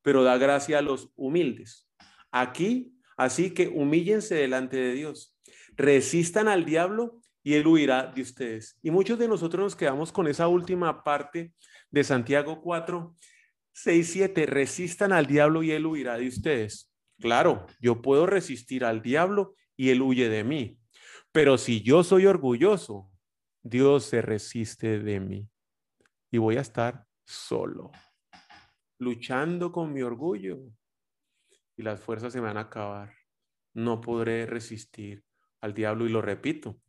pero 0.00 0.22
da 0.22 0.38
gracia 0.38 0.78
a 0.78 0.82
los 0.82 1.12
humildes. 1.14 1.86
Aquí, 2.32 2.98
así 3.16 3.52
que 3.52 3.68
humíllense 3.68 4.34
delante 4.34 4.78
de 4.78 4.94
Dios. 4.94 5.38
Resistan 5.76 6.48
al 6.48 6.64
diablo 6.64 7.20
y 7.42 7.54
él 7.54 7.66
huirá 7.66 8.06
de 8.06 8.22
ustedes. 8.22 8.78
Y 8.82 8.90
muchos 8.90 9.18
de 9.18 9.28
nosotros 9.28 9.62
nos 9.62 9.76
quedamos 9.76 10.10
con 10.12 10.26
esa 10.26 10.48
última 10.48 11.04
parte 11.04 11.52
de 11.90 12.04
Santiago 12.04 12.62
4, 12.62 13.14
6, 13.72 14.10
7. 14.10 14.46
Resistan 14.46 15.12
al 15.12 15.26
diablo 15.26 15.62
y 15.62 15.72
él 15.72 15.86
huirá 15.86 16.16
de 16.16 16.28
ustedes. 16.28 16.90
Claro, 17.20 17.66
yo 17.80 18.00
puedo 18.00 18.26
resistir 18.26 18.84
al 18.84 19.02
diablo 19.02 19.54
y 19.76 19.90
él 19.90 20.00
huye 20.00 20.28
de 20.28 20.42
mí. 20.42 20.78
Pero 21.32 21.58
si 21.58 21.82
yo 21.82 22.04
soy 22.04 22.26
orgulloso, 22.26 23.10
Dios 23.62 24.04
se 24.04 24.22
resiste 24.22 24.98
de 24.98 25.20
mí 25.20 25.48
y 26.30 26.38
voy 26.38 26.56
a 26.56 26.62
estar 26.62 27.06
solo, 27.24 27.92
luchando 28.98 29.70
con 29.70 29.92
mi 29.92 30.02
orgullo 30.02 30.58
y 31.76 31.82
las 31.82 32.00
fuerzas 32.00 32.32
se 32.32 32.40
me 32.40 32.48
van 32.48 32.56
a 32.56 32.62
acabar. 32.62 33.14
No 33.74 34.00
podré 34.00 34.46
resistir 34.46 35.24
al 35.60 35.74
diablo 35.74 36.06
y 36.06 36.10
lo 36.10 36.22
repito, 36.22 36.80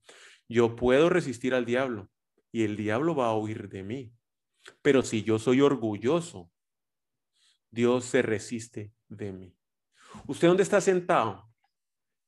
yo 0.50 0.76
puedo 0.76 1.10
resistir 1.10 1.54
al 1.54 1.66
diablo 1.66 2.10
y 2.52 2.64
el 2.64 2.76
diablo 2.76 3.16
va 3.16 3.28
a 3.28 3.38
huir 3.38 3.70
de 3.70 3.84
mí. 3.84 4.14
Pero 4.82 5.02
si 5.04 5.24
yo 5.24 5.40
soy 5.40 5.62
orgulloso, 5.62 6.52
Dios 7.70 8.06
se 8.06 8.22
resiste 8.22 8.94
de 9.08 9.32
mí. 9.32 9.58
¿Usted 10.28 10.48
dónde 10.48 10.64
está 10.64 10.82
sentado? 10.82 11.50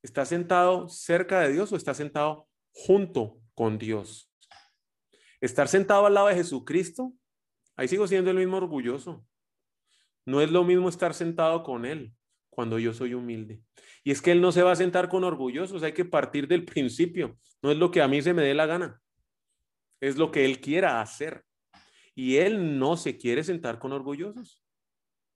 ¿Está 0.02 0.26
sentado 0.26 0.88
cerca 0.88 1.42
de 1.42 1.52
Dios 1.52 1.72
o 1.72 1.76
está 1.76 1.94
sentado 1.94 2.48
junto 2.72 3.40
con 3.54 3.78
Dios? 3.78 4.32
Estar 5.42 5.68
sentado 5.68 6.06
al 6.06 6.14
lado 6.14 6.28
de 6.28 6.36
Jesucristo, 6.36 7.14
ahí 7.76 7.88
sigo 7.88 8.08
siendo 8.08 8.32
el 8.32 8.38
mismo 8.38 8.58
orgulloso. 8.58 9.26
No 10.26 10.42
es 10.42 10.52
lo 10.52 10.64
mismo 10.64 10.90
estar 10.90 11.14
sentado 11.14 11.64
con 11.64 11.86
Él 11.86 12.16
cuando 12.56 12.80
yo 12.80 12.94
soy 12.94 13.14
humilde. 13.14 13.62
Y 14.04 14.12
es 14.12 14.22
que 14.22 14.32
Él 14.32 14.42
no 14.42 14.52
se 14.52 14.64
va 14.64 14.72
a 14.72 14.78
sentar 14.78 15.10
con 15.10 15.26
orgullosos, 15.26 15.84
hay 15.84 15.94
que 15.94 16.06
partir 16.06 16.48
del 16.48 16.64
principio. 16.64 17.38
No 17.62 17.72
es 17.72 17.78
lo 17.78 17.92
que 17.92 18.02
a 18.02 18.08
mí 18.08 18.22
se 18.22 18.34
me 18.34 18.44
dé 18.44 18.54
la 18.54 18.66
gana, 18.66 19.02
es 20.00 20.18
lo 20.18 20.32
que 20.32 20.46
Él 20.46 20.62
quiera 20.62 21.02
hacer. 21.02 21.44
Y 22.16 22.38
Él 22.38 22.80
no 22.80 22.96
se 22.96 23.18
quiere 23.18 23.44
sentar 23.44 23.78
con 23.78 23.92
orgullosos. 23.92 24.64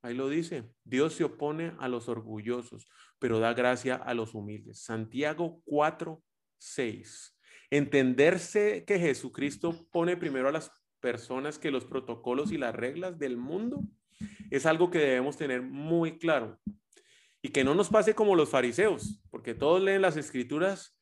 Ahí 0.02 0.16
lo 0.16 0.30
dice, 0.30 0.64
Dios 0.86 1.14
se 1.14 1.26
opone 1.26 1.74
a 1.78 1.90
los 1.90 2.08
orgullosos, 2.08 2.88
pero 3.20 3.40
da 3.40 3.54
gracia 3.54 3.96
a 3.96 4.14
los 4.14 4.34
humildes. 4.34 4.80
Santiago 4.80 5.62
4, 5.66 6.24
6. 6.58 7.38
Entenderse 7.70 8.86
que 8.86 8.98
Jesucristo 8.98 9.76
pone 9.92 10.16
primero 10.16 10.48
a 10.48 10.54
las 10.54 10.72
personas 11.02 11.60
que 11.60 11.70
los 11.70 11.84
protocolos 11.84 12.54
y 12.54 12.58
las 12.58 12.74
reglas 12.74 13.20
del 13.20 13.36
mundo 13.36 13.84
es 14.50 14.66
algo 14.66 14.90
que 14.90 15.00
debemos 15.00 15.38
tener 15.38 15.62
muy 15.62 16.18
claro. 16.18 16.60
Y 17.42 17.50
que 17.50 17.64
no 17.64 17.76
nos 17.76 17.90
pase 17.90 18.16
como 18.16 18.36
los 18.36 18.50
fariseos, 18.50 19.22
porque 19.30 19.54
todos 19.54 19.82
leen 19.82 20.02
las 20.02 20.18
escrituras 20.18 21.00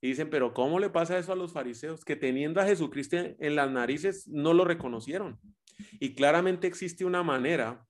y 0.00 0.08
dicen, 0.08 0.28
pero 0.30 0.52
¿cómo 0.52 0.80
le 0.80 0.90
pasa 0.90 1.18
eso 1.18 1.32
a 1.32 1.36
los 1.36 1.52
fariseos? 1.52 2.04
Que 2.04 2.16
teniendo 2.16 2.60
a 2.60 2.66
Jesucristo 2.66 3.16
en 3.16 3.56
las 3.56 3.70
narices 3.70 4.28
no 4.28 4.52
lo 4.52 4.64
reconocieron. 4.64 5.40
Y 5.98 6.14
claramente 6.14 6.66
existe 6.66 7.04
una 7.04 7.22
manera 7.22 7.86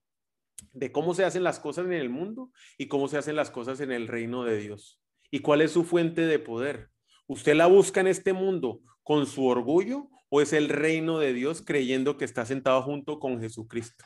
de 0.72 0.92
cómo 0.92 1.14
se 1.14 1.24
hacen 1.24 1.42
las 1.42 1.60
cosas 1.60 1.86
en 1.86 1.92
el 1.92 2.08
mundo 2.08 2.52
y 2.78 2.88
cómo 2.88 3.08
se 3.08 3.18
hacen 3.18 3.36
las 3.36 3.50
cosas 3.50 3.80
en 3.80 3.92
el 3.92 4.08
reino 4.08 4.44
de 4.44 4.58
Dios. 4.58 5.00
¿Y 5.30 5.40
cuál 5.40 5.60
es 5.60 5.72
su 5.72 5.84
fuente 5.84 6.22
de 6.22 6.38
poder? 6.38 6.90
¿Usted 7.26 7.54
la 7.54 7.66
busca 7.66 8.00
en 8.00 8.06
este 8.06 8.32
mundo 8.32 8.80
con 9.02 9.26
su 9.26 9.46
orgullo 9.46 10.08
o 10.28 10.40
es 10.40 10.52
el 10.52 10.68
reino 10.68 11.18
de 11.18 11.32
Dios 11.32 11.62
creyendo 11.62 12.16
que 12.16 12.24
está 12.24 12.46
sentado 12.46 12.82
junto 12.82 13.18
con 13.18 13.40
Jesucristo? 13.40 14.04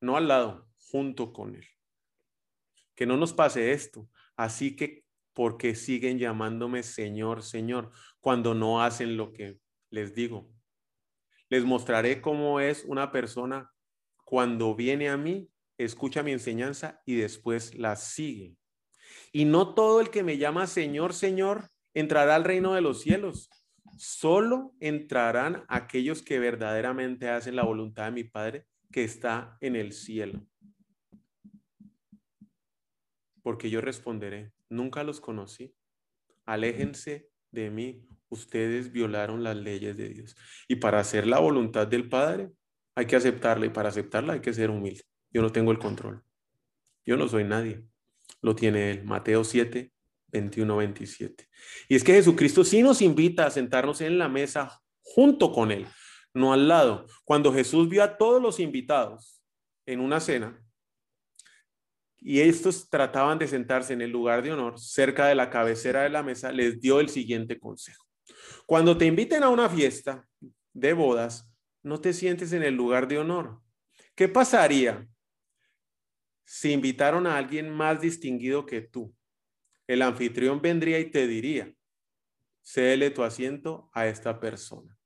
No 0.00 0.16
al 0.16 0.28
lado, 0.28 0.65
junto 0.90 1.32
con 1.32 1.56
Él. 1.56 1.66
Que 2.94 3.06
no 3.06 3.16
nos 3.16 3.32
pase 3.32 3.72
esto. 3.72 4.08
Así 4.36 4.76
que, 4.76 5.04
porque 5.32 5.74
siguen 5.74 6.18
llamándome 6.18 6.82
Señor, 6.82 7.42
Señor, 7.42 7.90
cuando 8.20 8.54
no 8.54 8.82
hacen 8.82 9.16
lo 9.16 9.32
que 9.32 9.58
les 9.90 10.14
digo? 10.14 10.50
Les 11.48 11.64
mostraré 11.64 12.20
cómo 12.20 12.60
es 12.60 12.84
una 12.84 13.12
persona 13.12 13.70
cuando 14.24 14.74
viene 14.74 15.08
a 15.08 15.16
mí, 15.16 15.48
escucha 15.78 16.22
mi 16.22 16.32
enseñanza 16.32 17.00
y 17.04 17.16
después 17.16 17.74
la 17.74 17.96
sigue. 17.96 18.56
Y 19.32 19.44
no 19.44 19.74
todo 19.74 20.00
el 20.00 20.10
que 20.10 20.22
me 20.22 20.38
llama 20.38 20.66
Señor, 20.66 21.12
Señor, 21.12 21.68
entrará 21.94 22.34
al 22.34 22.44
reino 22.44 22.74
de 22.74 22.80
los 22.80 23.02
cielos. 23.02 23.50
Solo 23.96 24.74
entrarán 24.80 25.64
aquellos 25.68 26.22
que 26.22 26.38
verdaderamente 26.38 27.28
hacen 27.28 27.56
la 27.56 27.64
voluntad 27.64 28.06
de 28.06 28.10
mi 28.10 28.24
Padre 28.24 28.66
que 28.90 29.04
está 29.04 29.56
en 29.60 29.76
el 29.76 29.92
cielo. 29.92 30.44
Porque 33.46 33.70
yo 33.70 33.80
responderé, 33.80 34.50
nunca 34.68 35.04
los 35.04 35.20
conocí. 35.20 35.72
Aléjense 36.46 37.30
de 37.52 37.70
mí, 37.70 38.04
ustedes 38.28 38.90
violaron 38.90 39.44
las 39.44 39.56
leyes 39.56 39.96
de 39.96 40.08
Dios. 40.08 40.34
Y 40.66 40.74
para 40.74 40.98
hacer 40.98 41.28
la 41.28 41.38
voluntad 41.38 41.86
del 41.86 42.08
Padre, 42.08 42.50
hay 42.96 43.06
que 43.06 43.14
aceptarla 43.14 43.64
y 43.66 43.68
para 43.68 43.90
aceptarla 43.90 44.32
hay 44.32 44.40
que 44.40 44.52
ser 44.52 44.68
humilde. 44.68 45.04
Yo 45.30 45.42
no 45.42 45.52
tengo 45.52 45.70
el 45.70 45.78
control. 45.78 46.24
Yo 47.04 47.16
no 47.16 47.28
soy 47.28 47.44
nadie. 47.44 47.84
Lo 48.42 48.56
tiene 48.56 48.90
él. 48.90 49.04
Mateo 49.04 49.44
7, 49.44 49.92
21, 50.32 50.76
27. 50.78 51.48
Y 51.88 51.94
es 51.94 52.02
que 52.02 52.14
Jesucristo 52.14 52.64
sí 52.64 52.82
nos 52.82 53.00
invita 53.00 53.46
a 53.46 53.52
sentarnos 53.52 54.00
en 54.00 54.18
la 54.18 54.28
mesa 54.28 54.82
junto 55.02 55.52
con 55.52 55.70
él, 55.70 55.86
no 56.34 56.52
al 56.52 56.66
lado. 56.66 57.06
Cuando 57.24 57.52
Jesús 57.52 57.88
vio 57.88 58.02
a 58.02 58.18
todos 58.18 58.42
los 58.42 58.58
invitados 58.58 59.40
en 59.86 60.00
una 60.00 60.18
cena 60.18 60.65
y 62.18 62.40
estos 62.40 62.88
trataban 62.88 63.38
de 63.38 63.48
sentarse 63.48 63.92
en 63.92 64.02
el 64.02 64.10
lugar 64.10 64.42
de 64.42 64.52
honor 64.52 64.78
cerca 64.78 65.26
de 65.26 65.34
la 65.34 65.50
cabecera 65.50 66.02
de 66.02 66.10
la 66.10 66.22
mesa, 66.22 66.52
les 66.52 66.80
dio 66.80 67.00
el 67.00 67.08
siguiente 67.08 67.58
consejo. 67.58 68.04
Cuando 68.66 68.96
te 68.96 69.06
inviten 69.06 69.42
a 69.42 69.48
una 69.48 69.68
fiesta 69.68 70.26
de 70.72 70.92
bodas, 70.92 71.50
no 71.82 72.00
te 72.00 72.12
sientes 72.12 72.52
en 72.52 72.62
el 72.62 72.74
lugar 72.74 73.06
de 73.06 73.18
honor, 73.18 73.60
¿Qué 74.16 74.28
pasaría 74.28 75.06
si 76.46 76.72
invitaron 76.72 77.26
a 77.26 77.36
alguien 77.36 77.68
más 77.68 78.00
distinguido 78.00 78.64
que 78.64 78.80
tú? 78.80 79.14
El 79.86 80.00
anfitrión 80.00 80.62
vendría 80.62 80.98
y 80.98 81.10
te 81.10 81.26
diría, 81.26 81.70
cédele 82.64 83.10
tu 83.10 83.22
asiento 83.22 83.90
a 83.92 84.06
esta 84.06 84.40
persona. 84.40 84.96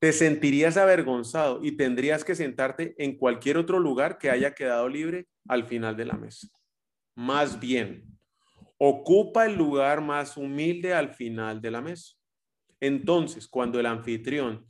Te 0.00 0.12
sentirías 0.12 0.76
avergonzado 0.76 1.60
y 1.62 1.76
tendrías 1.76 2.24
que 2.24 2.34
sentarte 2.34 2.96
en 2.98 3.16
cualquier 3.16 3.58
otro 3.58 3.78
lugar 3.78 4.18
que 4.18 4.28
haya 4.28 4.54
quedado 4.54 4.88
libre 4.88 5.28
al 5.48 5.64
final 5.64 5.96
de 5.96 6.04
la 6.04 6.14
mesa. 6.14 6.48
Más 7.14 7.58
bien, 7.58 8.04
ocupa 8.78 9.46
el 9.46 9.56
lugar 9.56 10.00
más 10.00 10.36
humilde 10.36 10.94
al 10.94 11.10
final 11.10 11.60
de 11.60 11.70
la 11.70 11.80
mesa. 11.80 12.14
Entonces, 12.80 13.46
cuando 13.46 13.78
el 13.78 13.86
anfitrión 13.86 14.66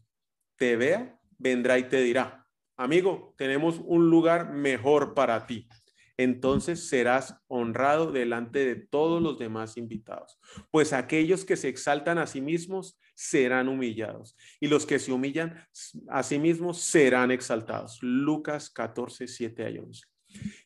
te 0.57 0.77
vea, 0.77 1.19
vendrá 1.39 1.79
y 1.79 1.89
te 1.89 2.03
dirá, 2.03 2.47
amigo, 2.77 3.35
tenemos 3.39 3.81
un 3.85 4.11
lugar 4.11 4.53
mejor 4.53 5.15
para 5.15 5.47
ti. 5.47 5.69
Entonces 6.19 6.89
serás 6.89 7.37
honrado 7.49 8.13
delante 8.13 8.65
de 8.67 8.77
todos 8.77 9.23
los 9.23 9.39
demás 9.39 9.77
invitados, 9.77 10.39
pues 10.71 10.93
aquellos 10.93 11.45
que 11.45 11.57
se 11.57 11.69
exaltan 11.69 12.19
a 12.19 12.27
sí 12.27 12.41
mismos 12.41 12.99
serán 13.15 13.69
humillados 13.69 14.37
y 14.61 14.69
los 14.69 14.85
que 14.85 14.99
se 14.99 15.11
humillan 15.11 15.67
a 16.09 16.23
sí 16.23 16.39
mismos 16.39 16.81
serán 16.81 17.31
exaltados. 17.31 17.99
Lucas 18.03 18.69
14, 18.71 19.27
7 19.27 19.65
a 19.65 19.83
11. 19.83 20.12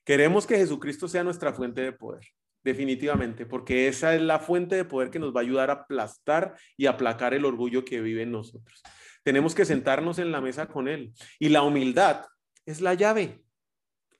Queremos 0.05 0.47
que 0.47 0.57
Jesucristo 0.57 1.09
sea 1.09 1.25
nuestra 1.25 1.53
fuente 1.53 1.81
de 1.81 1.93
poder 1.93 2.23
definitivamente, 2.67 3.47
porque 3.47 3.87
esa 3.87 4.17
es 4.17 4.21
la 4.21 4.41
fuente 4.41 4.75
de 4.75 4.85
poder 4.85 5.09
que 5.09 5.21
nos 5.21 5.35
va 5.35 5.39
a 5.39 5.45
ayudar 5.45 5.71
a 5.71 5.75
aplastar 5.75 6.57
y 6.77 6.87
aplacar 6.87 7.33
el 7.33 7.45
orgullo 7.45 7.85
que 7.85 8.01
vive 8.01 8.23
en 8.23 8.33
nosotros. 8.33 8.83
Tenemos 9.23 9.55
que 9.55 9.65
sentarnos 9.65 10.19
en 10.19 10.33
la 10.33 10.41
mesa 10.41 10.67
con 10.67 10.89
Él. 10.89 11.13
Y 11.39 11.49
la 11.49 11.63
humildad 11.63 12.27
es 12.67 12.81
la 12.81 12.95
llave. 12.95 13.41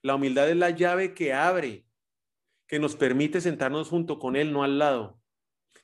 La 0.01 0.15
humildad 0.15 0.49
es 0.49 0.57
la 0.57 0.71
llave 0.71 1.13
que 1.13 1.33
abre, 1.33 1.87
que 2.69 2.79
nos 2.79 2.95
permite 2.95 3.41
sentarnos 3.41 3.89
junto 3.89 4.21
con 4.21 4.37
Él, 4.37 4.53
no 4.53 4.63
al 4.63 4.79
lado, 4.79 5.21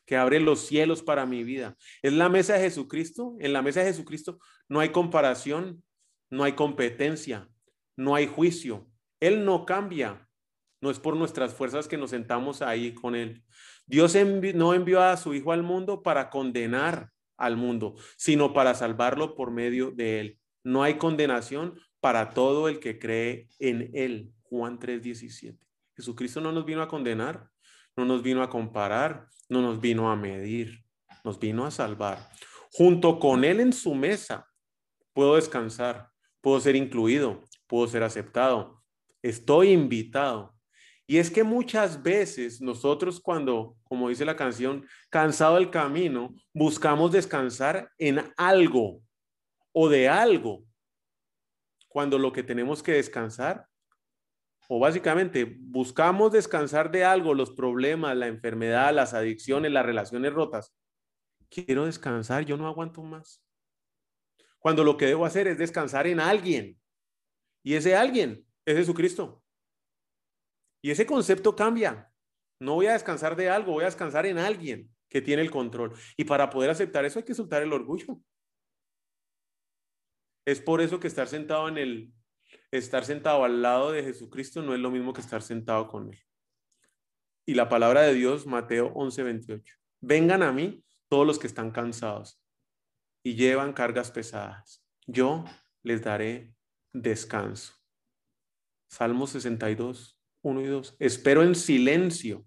que 0.07 0.17
abre 0.17 0.39
los 0.39 0.65
cielos 0.65 1.03
para 1.03 1.27
mi 1.27 1.43
vida. 1.43 1.77
Es 2.01 2.13
la 2.13 2.29
mesa 2.29 2.55
de 2.55 2.61
Jesucristo. 2.61 3.35
En 3.41 3.53
la 3.53 3.63
mesa 3.63 3.81
de 3.81 3.87
Jesucristo 3.87 4.39
no 4.69 4.79
hay 4.79 4.91
comparación, 4.91 5.83
no 6.31 6.45
hay 6.45 6.53
competencia, 6.53 7.49
no 7.97 8.15
hay 8.15 8.29
juicio. 8.29 8.89
Él 9.23 9.45
no 9.45 9.65
cambia. 9.65 10.29
No 10.81 10.91
es 10.91 10.99
por 10.99 11.17
nuestras 11.17 11.55
fuerzas 11.55 11.87
que 11.87 11.97
nos 11.97 12.11
sentamos 12.11 12.61
ahí 12.61 12.93
con 12.93 13.15
Él. 13.15 13.45
Dios 13.87 14.17
no 14.57 14.75
envió 14.75 15.01
a 15.01 15.17
su 15.17 15.33
Hijo 15.33 15.53
al 15.53 15.63
mundo 15.63 16.03
para 16.03 16.29
condenar 16.29 17.13
al 17.37 17.57
mundo, 17.57 17.95
sino 18.17 18.53
para 18.53 18.75
salvarlo 18.75 19.37
por 19.37 19.53
medio 19.53 19.93
de 19.93 20.19
Él. 20.19 20.41
No 20.65 20.83
hay 20.83 20.95
condenación 20.95 21.79
para 22.01 22.31
todo 22.31 22.67
el 22.67 22.81
que 22.81 22.99
cree 22.99 23.47
en 23.61 23.93
Él. 23.95 24.33
Juan 24.43 24.81
3:17. 24.81 25.57
Jesucristo 25.97 26.41
no 26.41 26.51
nos 26.51 26.65
vino 26.65 26.83
a 26.83 26.89
condenar, 26.89 27.49
no 27.97 28.05
nos 28.05 28.25
vino 28.25 28.43
a 28.43 28.51
comparar, 28.51 29.29
no 29.49 29.63
nos 29.63 29.81
vino 29.81 30.11
a 30.11 30.17
medir, 30.17 30.85
nos 31.23 31.39
vino 31.39 31.65
a 31.65 31.71
salvar. 31.71 32.29
Junto 32.73 33.21
con 33.21 33.45
Él 33.45 33.61
en 33.61 33.73
su 33.73 33.95
mesa, 33.95 34.49
puedo 35.13 35.37
descansar, 35.37 36.11
puedo 36.41 36.59
ser 36.59 36.75
incluido, 36.75 37.41
puedo 37.69 37.87
ser 37.87 38.03
aceptado, 38.03 38.82
estoy 39.23 39.71
invitado 39.71 40.55
y 41.07 41.19
es 41.19 41.31
que 41.31 41.45
muchas 41.45 42.03
veces 42.03 42.61
nosotros 42.61 43.21
cuando, 43.21 43.77
como 43.85 44.09
dice 44.09 44.25
la 44.25 44.35
canción, 44.35 44.87
cansado 45.11 45.59
el 45.59 45.71
camino, 45.71 46.35
buscamos 46.55 47.13
descansar 47.13 47.91
en 47.99 48.33
algo 48.37 49.03
o 49.73 49.89
de 49.89 50.09
algo, 50.09 50.65
cuando 51.89 52.19
lo 52.19 52.33
que 52.33 52.43
tenemos 52.43 52.83
que 52.83 52.93
descansar, 52.93 53.67
o 54.69 54.79
básicamente 54.79 55.45
buscamos 55.61 56.33
descansar 56.33 56.91
de 56.91 57.05
algo, 57.05 57.35
los 57.35 57.51
problemas, 57.51 58.17
la 58.17 58.29
enfermedad, 58.29 58.95
las 58.95 59.13
adicciones, 59.13 59.71
las 59.71 59.85
relaciones 59.85 60.33
rotas. 60.33 60.75
Quiero 61.51 61.85
descansar, 61.85 62.47
yo 62.47 62.57
no 62.57 62.67
aguanto 62.67 63.03
más. 63.03 63.43
Cuando 64.59 64.83
lo 64.85 64.97
que 64.97 65.07
debo 65.07 65.27
hacer 65.27 65.47
es 65.49 65.59
descansar 65.59 66.07
en 66.07 66.21
alguien. 66.21 66.81
Y 67.63 67.75
ese 67.75 67.95
alguien 67.95 68.47
es 68.65 68.77
Jesucristo. 68.77 69.43
Y 70.83 70.91
ese 70.91 71.07
concepto 71.07 71.55
cambia. 71.55 72.13
No 72.61 72.75
voy 72.75 72.87
a 72.87 72.93
descansar 72.93 73.37
de 73.37 73.49
algo, 73.49 73.73
voy 73.73 73.83
a 73.83 73.87
descansar 73.87 74.27
en 74.27 74.39
alguien 74.39 74.91
que 75.09 75.21
tiene 75.21 75.43
el 75.43 75.51
control. 75.51 75.95
Y 76.17 76.25
para 76.25 76.51
poder 76.51 76.71
aceptar 76.71 77.05
eso 77.05 77.19
hay 77.19 77.25
que 77.25 77.35
soltar 77.35 77.63
el 77.63 77.73
orgullo. 77.73 78.21
Es 80.45 80.61
por 80.61 80.81
eso 80.81 80.99
que 80.99 81.09
estar 81.09 81.29
sentado 81.29 81.69
en 81.69 81.79
el 81.79 82.13
estar 82.71 83.05
sentado 83.05 83.45
al 83.45 83.63
lado 83.63 83.93
de 83.93 84.03
Jesucristo 84.03 84.63
no 84.63 84.75
es 84.75 84.81
lo 84.81 84.91
mismo 84.91 85.13
que 85.13 85.21
estar 85.21 85.43
sentado 85.43 85.89
con 85.89 86.13
él. 86.13 86.19
Y 87.47 87.55
la 87.55 87.69
palabra 87.69 88.03
de 88.03 88.15
Dios, 88.15 88.47
Mateo 88.47 88.93
11:28. 88.95 89.75
Vengan 90.01 90.43
a 90.43 90.53
mí 90.53 90.85
todos 91.09 91.27
los 91.27 91.39
que 91.39 91.47
están 91.47 91.71
cansados 91.71 92.43
y 93.25 93.35
llevan 93.35 93.73
cargas 93.73 94.11
pesadas. 94.11 94.85
Yo 95.07 95.45
les 95.83 96.03
daré 96.03 96.55
descanso. 96.93 97.82
Salmo 98.93 99.27
62, 99.27 100.19
1 100.43 100.61
y 100.61 100.67
2. 100.67 100.97
Espero 100.99 101.43
en 101.43 101.55
silencio 101.55 102.45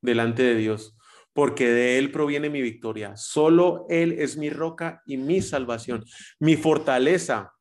delante 0.00 0.44
de 0.44 0.54
Dios, 0.54 0.96
porque 1.32 1.66
de 1.66 1.98
Él 1.98 2.12
proviene 2.12 2.48
mi 2.50 2.62
victoria. 2.62 3.16
Solo 3.16 3.86
Él 3.88 4.12
es 4.12 4.36
mi 4.36 4.48
roca 4.48 5.02
y 5.06 5.16
mi 5.16 5.42
salvación, 5.42 6.04
mi 6.38 6.54
fortaleza, 6.54 7.52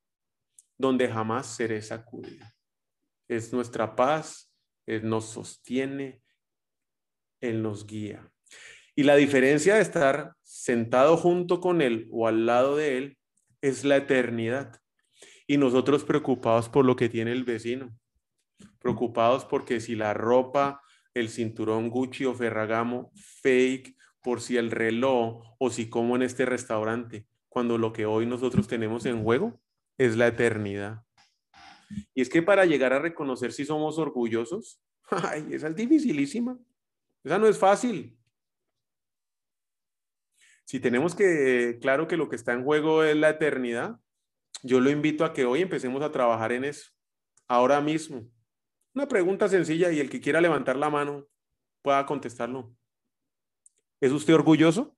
donde 0.78 1.10
jamás 1.10 1.48
seré 1.48 1.82
sacudida. 1.82 2.54
Es 3.28 3.52
nuestra 3.54 3.96
paz, 3.96 4.54
Él 4.86 5.10
nos 5.10 5.26
sostiene, 5.26 6.22
Él 7.40 7.64
nos 7.64 7.88
guía. 7.88 8.32
Y 8.96 9.02
la 9.02 9.16
diferencia 9.16 9.76
de 9.76 9.82
estar 9.82 10.36
sentado 10.44 11.18
junto 11.18 11.60
con 11.60 11.82
Él 11.82 12.08
o 12.12 12.28
al 12.28 12.46
lado 12.46 12.76
de 12.76 13.00
Él 13.00 13.18
es 13.62 13.84
la 13.84 13.98
eternidad. 13.98 14.80
Y 15.48 15.58
nosotros 15.58 16.04
preocupados 16.04 16.70
por 16.70 16.86
lo 16.86 16.96
que 16.96 17.10
tiene 17.10 17.32
el 17.32 17.46
vecino 17.46 17.98
preocupados 18.82 19.46
porque 19.46 19.80
si 19.80 19.96
la 19.96 20.14
ropa, 20.14 20.82
el 21.14 21.30
cinturón 21.30 21.90
Gucci 21.90 22.26
o 22.26 22.34
Ferragamo 22.34 23.12
fake, 23.42 23.96
por 24.22 24.42
si 24.42 24.58
el 24.58 24.72
reloj 24.72 25.44
o 25.60 25.70
si 25.70 25.90
como 25.90 26.16
en 26.16 26.22
este 26.24 26.46
restaurante, 26.46 27.26
cuando 27.50 27.78
lo 27.78 27.94
que 27.94 28.06
hoy 28.06 28.26
nosotros 28.26 28.68
tenemos 28.68 29.06
en 29.06 29.24
juego 29.24 29.60
es 29.98 30.16
la 30.16 30.28
eternidad. 30.28 31.04
Y 32.14 32.22
es 32.22 32.30
que 32.30 32.42
para 32.42 32.66
llegar 32.66 32.94
a 32.94 33.00
reconocer 33.00 33.52
si 33.52 33.66
somos 33.66 33.98
orgullosos, 33.98 34.82
ay, 35.10 35.48
esa 35.52 35.68
es 35.68 35.76
dificilísima. 35.76 36.58
Esa 37.24 37.38
no 37.38 37.48
es 37.48 37.58
fácil. 37.58 38.18
Si 40.66 40.80
tenemos 40.80 41.16
que, 41.16 41.78
claro 41.82 42.08
que 42.08 42.18
lo 42.18 42.30
que 42.30 42.36
está 42.36 42.54
en 42.54 42.64
juego 42.64 43.04
es 43.04 43.18
la 43.18 43.30
eternidad, 43.30 44.00
yo 44.64 44.80
lo 44.80 44.90
invito 44.90 45.26
a 45.26 45.34
que 45.34 45.46
hoy 45.46 45.62
empecemos 45.62 46.02
a 46.02 46.12
trabajar 46.12 46.52
en 46.52 46.64
eso, 46.64 46.92
ahora 47.48 47.82
mismo. 47.82 48.30
Una 48.94 49.08
pregunta 49.08 49.48
sencilla 49.48 49.92
y 49.92 50.00
el 50.00 50.10
que 50.10 50.20
quiera 50.20 50.42
levantar 50.42 50.76
la 50.76 50.90
mano 50.90 51.26
pueda 51.82 52.06
contestarlo. 52.06 52.76
¿Es 54.02 54.12
usted 54.12 54.34
orgulloso? 54.34 54.98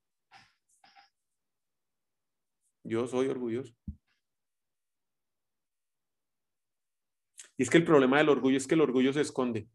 Yo 2.82 3.06
soy 3.06 3.28
orgulloso. 3.28 3.72
Y 7.56 7.62
es 7.62 7.70
que 7.70 7.78
el 7.78 7.84
problema 7.84 8.18
del 8.18 8.28
orgullo 8.28 8.56
es 8.56 8.66
que 8.66 8.74
el 8.74 8.80
orgullo 8.80 9.12
se 9.12 9.20
esconde. 9.20 9.68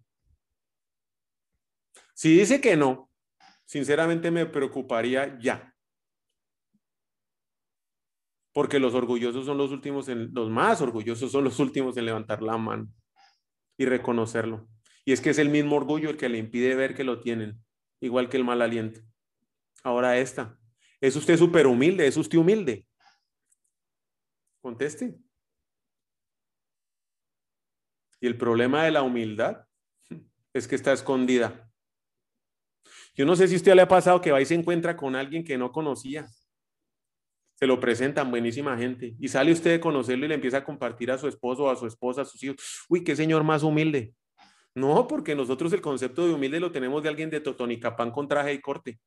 Si 2.14 2.38
dice 2.38 2.60
que 2.60 2.76
no, 2.76 3.10
sinceramente 3.66 4.32
me 4.32 4.46
preocuparía 4.46 5.40
ya. 5.40 5.74
Porque 8.52 8.80
los 8.80 8.94
orgullosos 8.94 9.46
son 9.46 9.58
los 9.58 9.72
últimos, 9.72 10.10
en, 10.10 10.34
los 10.34 10.50
más 10.50 10.82
orgullosos 10.82 11.32
son 11.32 11.46
los 11.46 11.58
últimos 11.60 11.96
en 11.96 12.06
levantar 12.06 12.42
la 12.42 12.58
mano 12.58 12.90
y 13.80 13.86
reconocerlo. 13.86 14.68
Y 15.06 15.14
es 15.14 15.22
que 15.22 15.32
es 15.32 15.40
el 15.40 15.50
mismo 15.50 15.78
orgullo 15.78 16.10
el 16.10 16.18
que 16.18 16.30
le 16.30 16.38
impide 16.38 16.76
ver 16.76 16.94
que 16.94 17.06
lo 17.06 17.22
tienen, 17.22 17.64
igual 18.02 18.30
que 18.30 18.38
el 18.38 18.44
mal 18.44 18.62
aliento. 18.62 19.00
Ahora 19.84 20.18
esta. 20.20 20.60
¿Es 21.00 21.16
usted 21.16 21.38
súper 21.38 21.66
humilde? 21.66 22.06
¿Es 22.06 22.18
usted 22.18 22.38
humilde? 22.38 22.86
Conteste. 24.62 25.18
Y 28.20 28.28
el 28.28 28.38
problema 28.38 28.84
de 28.84 28.92
la 28.92 29.02
humildad 29.02 29.66
es 30.54 30.68
que 30.68 30.76
está 30.76 30.92
escondida. 30.92 31.72
Yo 33.16 33.26
no 33.26 33.38
sé 33.38 33.48
si 33.48 33.54
a 33.54 33.58
usted 33.58 33.76
le 33.76 33.82
ha 33.82 33.88
pasado 33.88 34.20
que 34.20 34.34
va 34.34 34.42
y 34.42 34.46
se 34.46 34.56
encuentra 34.56 34.98
con 34.98 35.16
alguien 35.16 35.46
que 35.46 35.58
no 35.58 35.72
conocía 35.72 36.28
se 37.60 37.68
lo 37.68 37.78
presentan, 37.78 38.32
buenísima 38.32 38.78
gente, 38.78 39.18
y 39.20 39.28
sale 39.28 39.52
usted 39.52 39.72
de 39.72 39.80
conocerlo 39.82 40.26
y 40.26 40.30
le 40.30 40.36
empieza 40.36 40.60
a 40.60 40.64
compartir 40.64 41.12
a 41.12 41.18
su 41.18 41.28
esposo 41.28 41.70
a 41.70 41.76
su 41.76 41.88
esposa, 41.88 42.22
a 42.22 42.26
sus 42.26 42.42
hijos, 42.42 42.86
uy, 42.88 43.04
qué 43.04 43.18
señor 43.18 43.44
más 43.44 43.64
humilde. 43.64 44.14
No, 44.74 45.06
porque 45.08 45.36
nosotros 45.36 45.74
el 45.74 45.82
concepto 45.82 46.26
de 46.26 46.34
humilde 46.34 46.62
lo 46.62 46.72
tenemos 46.72 47.04
de 47.04 47.10
alguien 47.10 47.30
de 47.30 47.42
Totonicapán 47.42 48.12
con 48.12 48.30
traje 48.30 48.54
y 48.54 48.62
corte. 48.62 49.02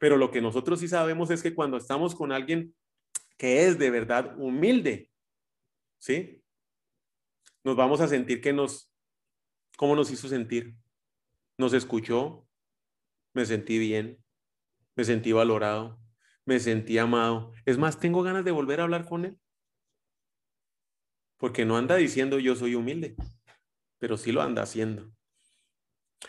Pero 0.00 0.16
lo 0.16 0.32
que 0.32 0.40
nosotros 0.40 0.80
sí 0.80 0.88
sabemos 0.88 1.30
es 1.30 1.44
que 1.44 1.54
cuando 1.54 1.76
estamos 1.76 2.16
con 2.16 2.32
alguien 2.32 2.74
que 3.38 3.66
es 3.66 3.78
de 3.78 3.90
verdad 3.90 4.34
humilde, 4.36 5.12
¿sí? 6.00 6.42
Nos 7.62 7.76
vamos 7.76 8.00
a 8.00 8.08
sentir 8.08 8.40
que 8.40 8.52
nos, 8.52 8.92
¿cómo 9.76 9.94
nos 9.94 10.10
hizo 10.10 10.26
sentir? 10.26 10.74
Nos 11.56 11.72
escuchó, 11.72 12.48
me 13.32 13.46
sentí 13.46 13.78
bien, 13.78 14.18
me 14.96 15.04
sentí 15.04 15.30
valorado, 15.30 16.00
me 16.46 16.60
sentí 16.60 16.96
amado. 16.96 17.52
Es 17.66 17.76
más, 17.76 18.00
tengo 18.00 18.22
ganas 18.22 18.44
de 18.44 18.52
volver 18.52 18.80
a 18.80 18.84
hablar 18.84 19.04
con 19.06 19.26
él. 19.26 19.38
Porque 21.36 21.66
no 21.66 21.76
anda 21.76 21.96
diciendo 21.96 22.38
yo 22.38 22.56
soy 22.56 22.74
humilde, 22.74 23.14
pero 23.98 24.16
sí 24.16 24.32
lo 24.32 24.40
anda 24.40 24.62
haciendo. 24.62 25.12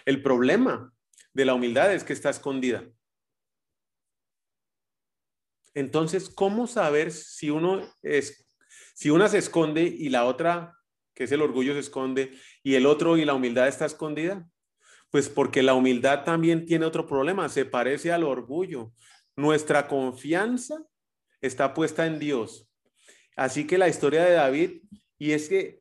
El 0.04 0.22
problema 0.22 0.94
de 1.34 1.46
la 1.46 1.54
humildad 1.54 1.94
es 1.94 2.04
que 2.04 2.14
está 2.14 2.30
escondida. 2.30 2.84
Entonces, 5.74 6.30
¿cómo 6.30 6.66
saber 6.66 7.12
si 7.12 7.52
uno 7.52 7.88
es, 8.02 8.50
si 8.96 9.12
una 9.12 9.30
se 9.30 9.38
esconde 9.38 9.84
y 9.84 10.10
la 10.10 10.26
otra, 10.26 10.76
que 11.14 11.26
es 11.26 11.32
el 11.32 11.42
orgullo, 11.42 11.74
se 11.74 11.80
esconde 11.80 12.36
y 12.64 12.74
el 12.74 12.88
otro 12.88 13.16
y 13.16 13.26
la 13.26 13.36
humildad 13.36 13.68
está 13.68 13.86
escondida? 13.86 14.50
Pues 15.12 15.30
porque 15.30 15.62
la 15.64 15.76
humildad 15.76 16.24
también 16.26 16.66
tiene 16.66 16.86
otro 16.86 17.06
problema, 17.06 17.48
se 17.48 17.64
parece 17.64 18.12
al 18.12 18.24
orgullo. 18.24 18.92
Nuestra 19.38 19.88
confianza 19.88 20.84
está 21.42 21.74
puesta 21.74 22.08
en 22.08 22.18
Dios. 22.18 22.68
Así 23.36 23.68
que 23.68 23.78
la 23.78 23.88
historia 23.88 24.26
de 24.26 24.34
David, 24.34 24.82
y 25.20 25.32
es 25.32 25.48
que, 25.48 25.80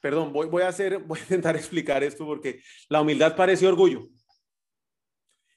perdón, 0.00 0.32
voy, 0.32 0.62
a 0.62 0.68
hacer, 0.68 0.98
voy 1.06 1.18
a 1.18 1.22
intentar 1.22 1.56
explicar 1.56 2.04
esto 2.04 2.24
porque 2.24 2.62
la 2.88 3.00
humildad 3.00 3.34
parece 3.34 3.66
orgullo. 3.66 4.08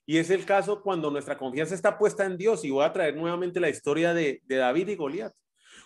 Y 0.08 0.18
es 0.18 0.32
el 0.32 0.44
caso 0.44 0.82
cuando 0.82 1.12
nuestra 1.12 1.38
confianza 1.38 1.76
está 1.76 1.98
puesta 1.98 2.26
en 2.26 2.38
Dios. 2.38 2.66
Y 2.66 2.72
voy 2.72 2.84
a 2.84 2.94
traer 2.94 3.16
nuevamente 3.16 3.60
la 3.60 3.70
historia 3.70 4.14
de, 4.14 4.42
David 4.48 4.90
y 4.90 4.96
Goliat. 4.96 5.34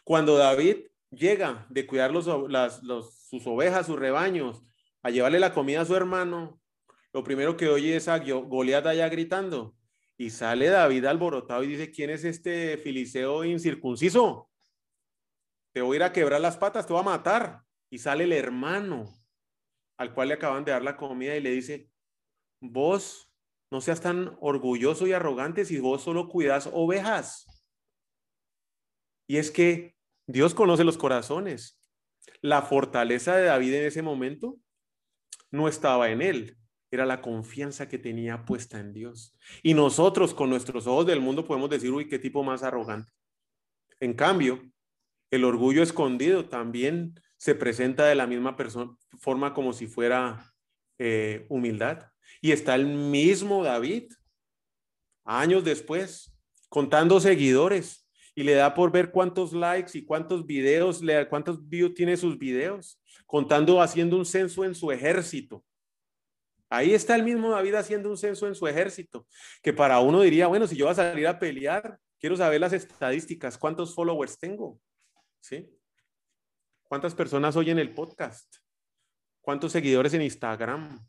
Cuando 0.05 0.37
David 0.37 0.87
llega 1.11 1.65
de 1.69 1.85
cuidar 1.85 2.11
sus 2.13 3.47
ovejas, 3.47 3.85
sus 3.85 3.99
rebaños, 3.99 4.63
a 5.01 5.09
llevarle 5.09 5.39
la 5.39 5.53
comida 5.53 5.81
a 5.81 5.85
su 5.85 5.95
hermano, 5.95 6.59
lo 7.13 7.23
primero 7.23 7.57
que 7.57 7.67
oye 7.67 7.95
es 7.95 8.07
a 8.07 8.17
Goliat 8.19 8.85
allá 8.85 9.09
gritando. 9.09 9.75
Y 10.19 10.31
sale 10.31 10.67
David 10.67 11.05
alborotado 11.05 11.63
y 11.63 11.67
dice, 11.67 11.91
¿quién 11.91 12.09
es 12.09 12.25
este 12.25 12.77
filiseo 12.77 13.45
incircunciso? 13.45 14.49
Te 15.73 15.81
voy 15.81 15.95
a 15.95 15.97
ir 15.97 16.03
a 16.03 16.11
quebrar 16.11 16.41
las 16.41 16.57
patas, 16.57 16.85
te 16.85 16.91
voy 16.91 17.01
a 17.01 17.05
matar. 17.05 17.61
Y 17.89 17.99
sale 17.99 18.25
el 18.25 18.33
hermano 18.33 19.05
al 19.97 20.13
cual 20.13 20.27
le 20.27 20.33
acaban 20.33 20.65
de 20.65 20.73
dar 20.73 20.83
la 20.83 20.97
comida 20.97 21.37
y 21.37 21.41
le 21.41 21.51
dice, 21.51 21.89
vos 22.61 23.33
no 23.71 23.79
seas 23.79 24.01
tan 24.01 24.37
orgulloso 24.41 25.07
y 25.07 25.13
arrogante 25.13 25.63
si 25.63 25.79
vos 25.79 26.03
solo 26.03 26.27
cuidas 26.27 26.69
ovejas. 26.73 27.63
Y 29.25 29.37
es 29.37 29.51
que 29.51 29.95
Dios 30.27 30.53
conoce 30.53 30.83
los 30.83 30.97
corazones. 30.97 31.79
La 32.41 32.61
fortaleza 32.61 33.37
de 33.37 33.45
David 33.45 33.73
en 33.73 33.85
ese 33.85 34.01
momento 34.01 34.57
no 35.49 35.69
estaba 35.69 36.09
en 36.09 36.21
él, 36.21 36.58
era 36.91 37.05
la 37.05 37.21
confianza 37.21 37.87
que 37.87 37.99
tenía 37.99 38.45
puesta 38.45 38.79
en 38.79 38.93
Dios. 38.93 39.35
Y 39.61 39.73
nosotros 39.73 40.33
con 40.33 40.49
nuestros 40.49 40.87
ojos 40.87 41.05
del 41.05 41.21
mundo 41.21 41.45
podemos 41.45 41.69
decir, 41.69 41.91
uy, 41.91 42.07
qué 42.07 42.19
tipo 42.19 42.43
más 42.43 42.63
arrogante. 42.63 43.11
En 43.99 44.13
cambio, 44.13 44.61
el 45.29 45.43
orgullo 45.43 45.83
escondido 45.83 46.45
también 46.45 47.19
se 47.37 47.55
presenta 47.55 48.05
de 48.05 48.15
la 48.15 48.27
misma 48.27 48.55
forma 49.19 49.53
como 49.53 49.73
si 49.73 49.87
fuera 49.87 50.53
eh, 50.97 51.45
humildad. 51.49 52.07
Y 52.41 52.51
está 52.51 52.75
el 52.75 52.87
mismo 52.87 53.63
David, 53.63 54.11
años 55.25 55.63
después, 55.63 56.33
contando 56.69 57.19
seguidores 57.19 58.07
y 58.33 58.43
le 58.43 58.53
da 58.53 58.73
por 58.73 58.91
ver 58.91 59.11
cuántos 59.11 59.53
likes 59.53 59.97
y 59.97 60.05
cuántos 60.05 60.45
videos, 60.45 61.01
cuántos 61.29 61.67
views 61.67 61.93
tiene 61.93 62.17
sus 62.17 62.37
videos, 62.37 62.99
contando, 63.25 63.81
haciendo 63.81 64.17
un 64.17 64.25
censo 64.25 64.63
en 64.63 64.73
su 64.73 64.91
ejército 64.91 65.63
Ahí 66.69 66.93
está 66.93 67.15
el 67.15 67.23
mismo 67.23 67.49
David 67.49 67.75
haciendo 67.75 68.09
un 68.09 68.17
censo 68.17 68.47
en 68.47 68.53
su 68.53 68.67
ejército, 68.67 69.25
que 69.63 69.73
para 69.73 69.99
uno 69.99 70.21
diría, 70.21 70.47
bueno, 70.47 70.67
si 70.67 70.75
yo 70.75 70.85
voy 70.85 70.91
a 70.91 70.95
salir 70.95 71.27
a 71.27 71.39
pelear, 71.39 71.99
quiero 72.19 72.37
saber 72.37 72.61
las 72.61 72.73
estadísticas, 72.73 73.57
cuántos 73.57 73.95
followers 73.95 74.37
tengo, 74.37 74.79
¿sí? 75.39 75.67
¿Cuántas 76.83 77.15
personas 77.15 77.55
oyen 77.55 77.79
el 77.79 77.93
podcast? 77.93 78.57
¿Cuántos 79.41 79.71
seguidores 79.71 80.13
en 80.13 80.21
Instagram? 80.21 80.99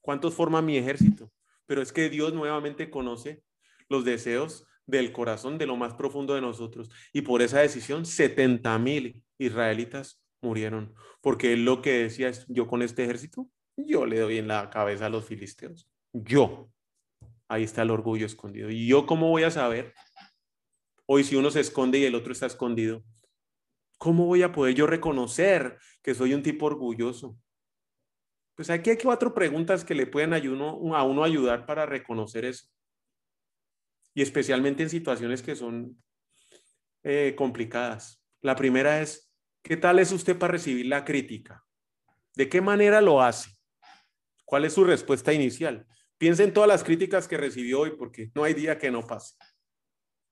¿Cuántos 0.00 0.34
forma 0.34 0.62
mi 0.62 0.76
ejército? 0.76 1.30
Pero 1.66 1.82
es 1.82 1.92
que 1.92 2.08
Dios 2.08 2.32
nuevamente 2.32 2.90
conoce 2.90 3.44
los 3.88 4.04
deseos 4.04 4.66
del 4.86 5.12
corazón 5.12 5.56
de 5.56 5.66
lo 5.66 5.76
más 5.76 5.94
profundo 5.94 6.34
de 6.34 6.40
nosotros. 6.40 6.90
Y 7.12 7.22
por 7.22 7.42
esa 7.42 7.60
decisión, 7.60 8.06
70 8.06 8.76
mil 8.78 9.22
israelitas 9.38 10.20
murieron, 10.40 10.94
porque 11.20 11.52
él 11.52 11.64
lo 11.64 11.80
que 11.82 12.02
decía 12.02 12.28
es, 12.28 12.46
yo 12.48 12.66
con 12.66 12.82
este 12.82 13.04
ejército 13.04 13.48
yo 13.86 14.06
le 14.06 14.18
doy 14.18 14.38
en 14.38 14.48
la 14.48 14.70
cabeza 14.70 15.06
a 15.06 15.10
los 15.10 15.24
filisteos. 15.24 15.88
Yo. 16.12 16.70
Ahí 17.48 17.64
está 17.64 17.82
el 17.82 17.90
orgullo 17.90 18.26
escondido. 18.26 18.70
¿Y 18.70 18.86
yo 18.86 19.06
cómo 19.06 19.28
voy 19.28 19.42
a 19.42 19.50
saber? 19.50 19.92
Hoy 21.06 21.24
si 21.24 21.34
uno 21.34 21.50
se 21.50 21.60
esconde 21.60 21.98
y 21.98 22.04
el 22.04 22.14
otro 22.14 22.32
está 22.32 22.46
escondido, 22.46 23.02
¿cómo 23.98 24.26
voy 24.26 24.42
a 24.42 24.52
poder 24.52 24.74
yo 24.74 24.86
reconocer 24.86 25.78
que 26.02 26.14
soy 26.14 26.32
un 26.32 26.42
tipo 26.42 26.66
orgulloso? 26.66 27.36
Pues 28.54 28.70
aquí 28.70 28.90
hay 28.90 28.98
cuatro 28.98 29.34
preguntas 29.34 29.84
que 29.84 29.94
le 29.94 30.06
pueden 30.06 30.34
a 30.34 30.38
uno, 30.38 30.94
a 30.94 31.02
uno 31.02 31.24
ayudar 31.24 31.66
para 31.66 31.86
reconocer 31.86 32.44
eso. 32.44 32.68
Y 34.14 34.22
especialmente 34.22 34.82
en 34.82 34.90
situaciones 34.90 35.42
que 35.42 35.56
son 35.56 36.00
eh, 37.02 37.34
complicadas. 37.36 38.22
La 38.42 38.54
primera 38.54 39.00
es, 39.00 39.32
¿qué 39.62 39.76
tal 39.76 39.98
es 39.98 40.12
usted 40.12 40.38
para 40.38 40.52
recibir 40.52 40.86
la 40.86 41.04
crítica? 41.04 41.64
¿De 42.34 42.48
qué 42.48 42.60
manera 42.60 43.00
lo 43.00 43.22
hace? 43.22 43.50
¿Cuál 44.50 44.64
es 44.64 44.72
su 44.72 44.82
respuesta 44.82 45.32
inicial? 45.32 45.86
Piensa 46.18 46.42
en 46.42 46.52
todas 46.52 46.66
las 46.66 46.82
críticas 46.82 47.28
que 47.28 47.36
recibió 47.36 47.82
hoy, 47.82 47.92
porque 47.96 48.32
no 48.34 48.42
hay 48.42 48.52
día 48.52 48.78
que 48.78 48.90
no 48.90 49.06
pase. 49.06 49.36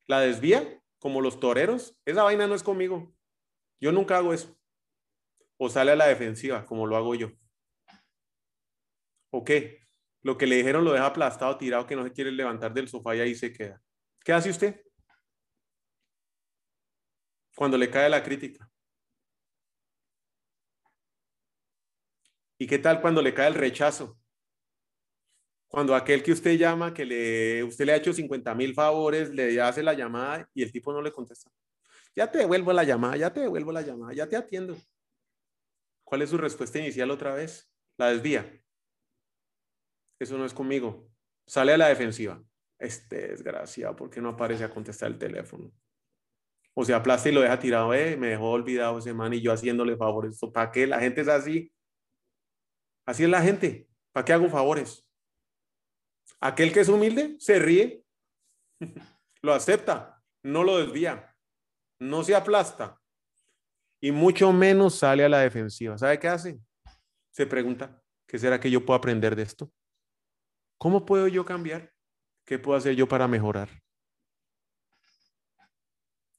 ¿La 0.08 0.18
desvía? 0.18 0.82
Como 0.98 1.20
los 1.20 1.38
toreros. 1.38 1.96
Esa 2.04 2.24
vaina 2.24 2.48
no 2.48 2.56
es 2.56 2.64
conmigo. 2.64 3.14
Yo 3.80 3.92
nunca 3.92 4.16
hago 4.16 4.34
eso. 4.34 4.58
O 5.56 5.70
sale 5.70 5.92
a 5.92 5.96
la 5.96 6.08
defensiva, 6.08 6.66
como 6.66 6.84
lo 6.84 6.96
hago 6.96 7.14
yo. 7.14 7.30
¿O 9.30 9.44
qué? 9.44 9.86
Lo 10.22 10.36
que 10.36 10.48
le 10.48 10.56
dijeron 10.56 10.84
lo 10.84 10.92
deja 10.92 11.06
aplastado, 11.06 11.56
tirado, 11.56 11.86
que 11.86 11.94
no 11.94 12.02
se 12.02 12.10
quiere 12.12 12.32
levantar 12.32 12.74
del 12.74 12.88
sofá 12.88 13.14
y 13.14 13.20
ahí 13.20 13.36
se 13.36 13.52
queda. 13.52 13.80
¿Qué 14.24 14.32
hace 14.32 14.50
usted? 14.50 14.82
Cuando 17.54 17.78
le 17.78 17.88
cae 17.88 18.10
la 18.10 18.24
crítica. 18.24 18.68
¿Y 22.58 22.66
qué 22.66 22.78
tal 22.78 23.00
cuando 23.00 23.22
le 23.22 23.32
cae 23.32 23.48
el 23.48 23.54
rechazo? 23.54 24.18
Cuando 25.68 25.94
aquel 25.94 26.22
que 26.22 26.32
usted 26.32 26.56
llama, 26.56 26.92
que 26.92 27.04
le, 27.04 27.62
usted 27.62 27.84
le 27.84 27.92
ha 27.92 27.96
hecho 27.96 28.12
50 28.12 28.54
mil 28.54 28.74
favores, 28.74 29.30
le 29.30 29.60
hace 29.60 29.82
la 29.82 29.94
llamada 29.94 30.48
y 30.54 30.62
el 30.62 30.72
tipo 30.72 30.92
no 30.92 31.00
le 31.00 31.12
contesta. 31.12 31.50
Ya 32.16 32.30
te 32.30 32.38
devuelvo 32.38 32.72
la 32.72 32.84
llamada, 32.84 33.16
ya 33.16 33.32
te 33.32 33.40
devuelvo 33.40 33.70
la 33.70 33.82
llamada, 33.82 34.12
ya 34.12 34.28
te 34.28 34.36
atiendo. 34.36 34.76
¿Cuál 36.02 36.22
es 36.22 36.30
su 36.30 36.38
respuesta 36.38 36.78
inicial 36.78 37.10
otra 37.10 37.34
vez? 37.34 37.70
La 37.98 38.10
desvía. 38.10 38.50
Eso 40.18 40.36
no 40.38 40.44
es 40.44 40.54
conmigo. 40.54 41.06
Sale 41.46 41.74
a 41.74 41.78
la 41.78 41.88
defensiva. 41.88 42.42
Este 42.78 43.28
desgraciado, 43.28 43.94
¿por 43.94 44.08
qué 44.08 44.20
no 44.20 44.30
aparece 44.30 44.64
a 44.64 44.70
contestar 44.70 45.10
el 45.10 45.18
teléfono? 45.18 45.70
O 46.74 46.84
se 46.84 46.94
aplasta 46.94 47.28
y 47.28 47.32
lo 47.32 47.40
deja 47.40 47.58
tirado, 47.58 47.92
eh, 47.92 48.16
me 48.16 48.28
dejó 48.28 48.50
olvidado 48.50 48.98
ese 48.98 49.12
man 49.12 49.34
y 49.34 49.40
yo 49.40 49.52
haciéndole 49.52 49.96
favores. 49.96 50.40
¿Para 50.52 50.70
qué? 50.72 50.86
La 50.86 51.00
gente 51.00 51.20
es 51.20 51.28
así. 51.28 51.72
Así 53.08 53.24
es 53.24 53.30
la 53.30 53.40
gente. 53.40 53.88
¿Para 54.12 54.22
qué 54.26 54.34
hago 54.34 54.50
favores? 54.50 55.08
Aquel 56.40 56.74
que 56.74 56.80
es 56.80 56.90
humilde 56.90 57.36
se 57.38 57.58
ríe, 57.58 58.04
lo 59.42 59.54
acepta, 59.54 60.22
no 60.42 60.62
lo 60.62 60.76
desvía, 60.76 61.34
no 61.98 62.22
se 62.22 62.34
aplasta 62.34 63.00
y 63.98 64.12
mucho 64.12 64.52
menos 64.52 64.96
sale 64.96 65.24
a 65.24 65.28
la 65.30 65.38
defensiva. 65.38 65.96
¿Sabe 65.96 66.18
qué 66.18 66.28
hace? 66.28 66.60
Se 67.30 67.46
pregunta, 67.46 67.98
¿qué 68.26 68.38
será 68.38 68.60
que 68.60 68.70
yo 68.70 68.84
puedo 68.84 68.98
aprender 68.98 69.34
de 69.34 69.44
esto? 69.44 69.72
¿Cómo 70.76 71.06
puedo 71.06 71.28
yo 71.28 71.46
cambiar? 71.46 71.90
¿Qué 72.44 72.58
puedo 72.58 72.76
hacer 72.76 72.94
yo 72.94 73.08
para 73.08 73.26
mejorar? 73.26 73.70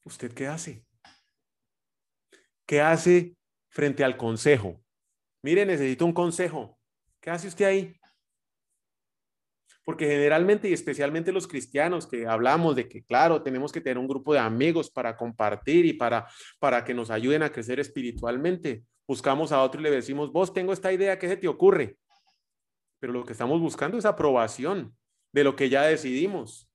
¿Usted 0.04 0.32
qué 0.32 0.46
hace? 0.46 0.86
¿Qué 2.64 2.80
hace 2.80 3.36
frente 3.70 4.04
al 4.04 4.16
consejo? 4.16 4.80
Mire, 5.42 5.64
necesito 5.64 6.04
un 6.04 6.12
consejo. 6.12 6.78
¿Qué 7.20 7.30
hace 7.30 7.48
usted 7.48 7.64
ahí? 7.64 7.96
Porque 9.84 10.06
generalmente 10.06 10.68
y 10.68 10.72
especialmente 10.72 11.32
los 11.32 11.48
cristianos 11.48 12.06
que 12.06 12.26
hablamos 12.26 12.76
de 12.76 12.88
que, 12.88 13.02
claro, 13.02 13.42
tenemos 13.42 13.72
que 13.72 13.80
tener 13.80 13.98
un 13.98 14.06
grupo 14.06 14.32
de 14.32 14.38
amigos 14.38 14.90
para 14.90 15.16
compartir 15.16 15.86
y 15.86 15.94
para, 15.94 16.26
para 16.58 16.84
que 16.84 16.94
nos 16.94 17.10
ayuden 17.10 17.42
a 17.42 17.50
crecer 17.50 17.80
espiritualmente. 17.80 18.84
Buscamos 19.08 19.52
a 19.52 19.62
otro 19.62 19.80
y 19.80 19.84
le 19.84 19.90
decimos, 19.90 20.32
vos 20.32 20.52
tengo 20.52 20.72
esta 20.72 20.92
idea, 20.92 21.18
¿qué 21.18 21.28
se 21.28 21.36
te 21.36 21.48
ocurre? 21.48 21.96
Pero 23.00 23.12
lo 23.12 23.24
que 23.24 23.32
estamos 23.32 23.60
buscando 23.60 23.96
es 23.98 24.04
aprobación 24.04 24.96
de 25.32 25.44
lo 25.44 25.56
que 25.56 25.70
ya 25.70 25.82
decidimos. 25.82 26.70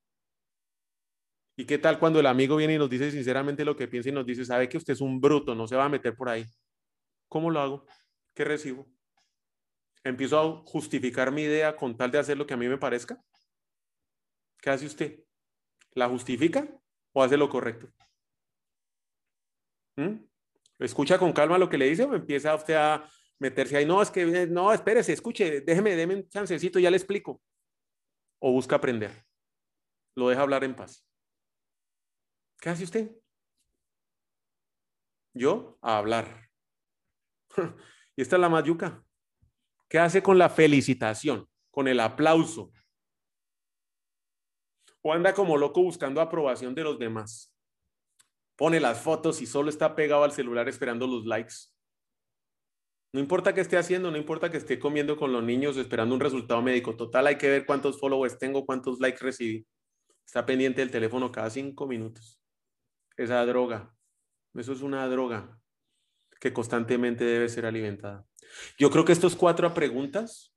¿Y 1.58 1.66
qué 1.66 1.78
tal 1.78 2.00
cuando 2.00 2.20
el 2.20 2.26
amigo 2.26 2.58
viene 2.58 2.74
y 2.74 2.78
nos 2.78 2.90
dice 2.90 3.12
sinceramente 3.12 3.64
lo 3.64 3.78
que 3.78 3.88
piensa 3.88 4.10
y 4.10 4.12
nos 4.12 4.26
dice, 4.26 4.44
sabe 4.44 4.68
que 4.68 4.78
usted 4.78 4.94
es 4.94 5.02
un 5.02 5.22
bruto, 5.22 5.56
no 5.56 5.68
se 5.68 5.76
va 5.76 5.86
a 5.86 5.90
meter 5.90 6.16
por 6.16 6.28
ahí? 6.28 6.46
¿Cómo 7.30 7.50
lo 7.50 7.62
hago? 7.62 7.86
¿Qué 8.36 8.44
recibo? 8.44 8.86
¿Empiezo 10.04 10.40
a 10.40 10.64
justificar 10.66 11.32
mi 11.32 11.44
idea 11.44 11.76
con 11.76 11.96
tal 11.98 12.12
de 12.12 12.20
hacer 12.20 12.38
lo 12.38 12.46
que 12.46 12.54
a 12.54 12.58
mí 12.58 12.68
me 12.68 12.78
parezca? 12.78 13.20
¿Qué 14.62 14.70
hace 14.70 14.86
usted? 14.86 15.24
¿La 15.94 16.10
justifica 16.10 16.68
o 17.14 17.24
hace 17.24 17.38
lo 17.38 17.50
correcto? 17.50 17.88
¿Mm? 19.96 20.18
¿Escucha 20.80 21.18
con 21.18 21.32
calma 21.32 21.58
lo 21.58 21.70
que 21.70 21.78
le 21.78 21.90
dice 21.90 22.04
o 22.04 22.14
empieza 22.14 22.54
usted 22.54 22.76
a 22.76 23.10
meterse 23.40 23.78
ahí? 23.78 23.86
No, 23.86 24.02
es 24.02 24.12
que, 24.12 24.46
no, 24.48 24.74
espérese, 24.74 25.14
escuche, 25.14 25.62
déjeme, 25.62 25.96
déme 25.96 26.16
un 26.16 26.28
chancecito, 26.28 26.78
ya 26.78 26.92
le 26.92 26.98
explico. 26.98 27.42
O 28.40 28.52
busca 28.52 28.76
aprender. 28.76 29.26
Lo 30.16 30.28
deja 30.28 30.42
hablar 30.42 30.66
en 30.66 30.76
paz. 30.76 31.08
¿Qué 32.60 32.70
hace 32.70 32.84
usted? 32.84 33.12
Yo, 35.34 35.78
a 35.82 35.98
hablar. 35.98 36.50
y 38.16 38.22
esta 38.22 38.36
es 38.38 38.40
la 38.40 38.50
mayuca. 38.50 39.04
¿Qué 39.88 40.00
hace 40.00 40.24
con 40.24 40.38
la 40.38 40.50
felicitación, 40.50 41.48
con 41.70 41.88
el 41.88 42.00
aplauso? 42.00 42.72
O 45.02 45.14
anda 45.14 45.34
como 45.34 45.58
loco 45.58 45.84
buscando 45.84 46.22
aprobación 46.22 46.74
de 46.74 46.84
los 46.84 46.98
demás. 46.98 47.54
Pone 48.56 48.80
las 48.80 49.02
fotos 49.02 49.42
y 49.42 49.46
solo 49.46 49.70
está 49.70 49.96
pegado 49.96 50.24
al 50.24 50.32
celular 50.32 50.68
esperando 50.70 51.06
los 51.06 51.26
likes. 51.26 51.56
No 53.14 53.20
importa 53.20 53.54
qué 53.54 53.62
esté 53.62 53.78
haciendo, 53.78 54.12
no 54.12 54.18
importa 54.18 54.50
que 54.50 54.58
esté 54.58 54.80
comiendo 54.80 55.16
con 55.18 55.32
los 55.32 55.44
niños 55.44 55.78
esperando 55.78 56.16
un 56.16 56.22
resultado 56.22 56.62
médico. 56.62 56.96
Total, 56.96 57.28
hay 57.28 57.38
que 57.38 57.50
ver 57.50 57.66
cuántos 57.66 58.00
followers 58.00 58.38
tengo, 58.40 58.66
cuántos 58.66 59.00
likes 59.00 59.24
recibí. 59.24 59.66
Está 60.26 60.46
pendiente 60.46 60.82
del 60.82 60.92
teléfono 60.92 61.32
cada 61.32 61.50
cinco 61.50 61.86
minutos. 61.86 62.42
Esa 63.16 63.46
droga. 63.46 63.94
Eso 64.54 64.74
es 64.74 64.82
una 64.82 65.08
droga 65.08 65.62
que 66.46 66.54
constantemente 66.54 67.26
debe 67.26 67.50
ser 67.50 67.66
alimentada. 67.66 68.24
Yo 68.78 68.92
creo 68.92 69.04
que 69.04 69.14
estos 69.14 69.36
cuatro 69.36 69.74
preguntas, 69.74 70.56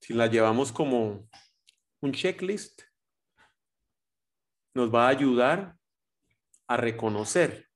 si 0.00 0.14
las 0.14 0.30
llevamos 0.30 0.72
como 0.72 1.28
un 2.00 2.12
checklist, 2.12 2.80
nos 4.72 4.90
va 4.90 5.04
a 5.04 5.10
ayudar 5.10 5.76
a 6.66 6.78
reconocer 6.78 7.68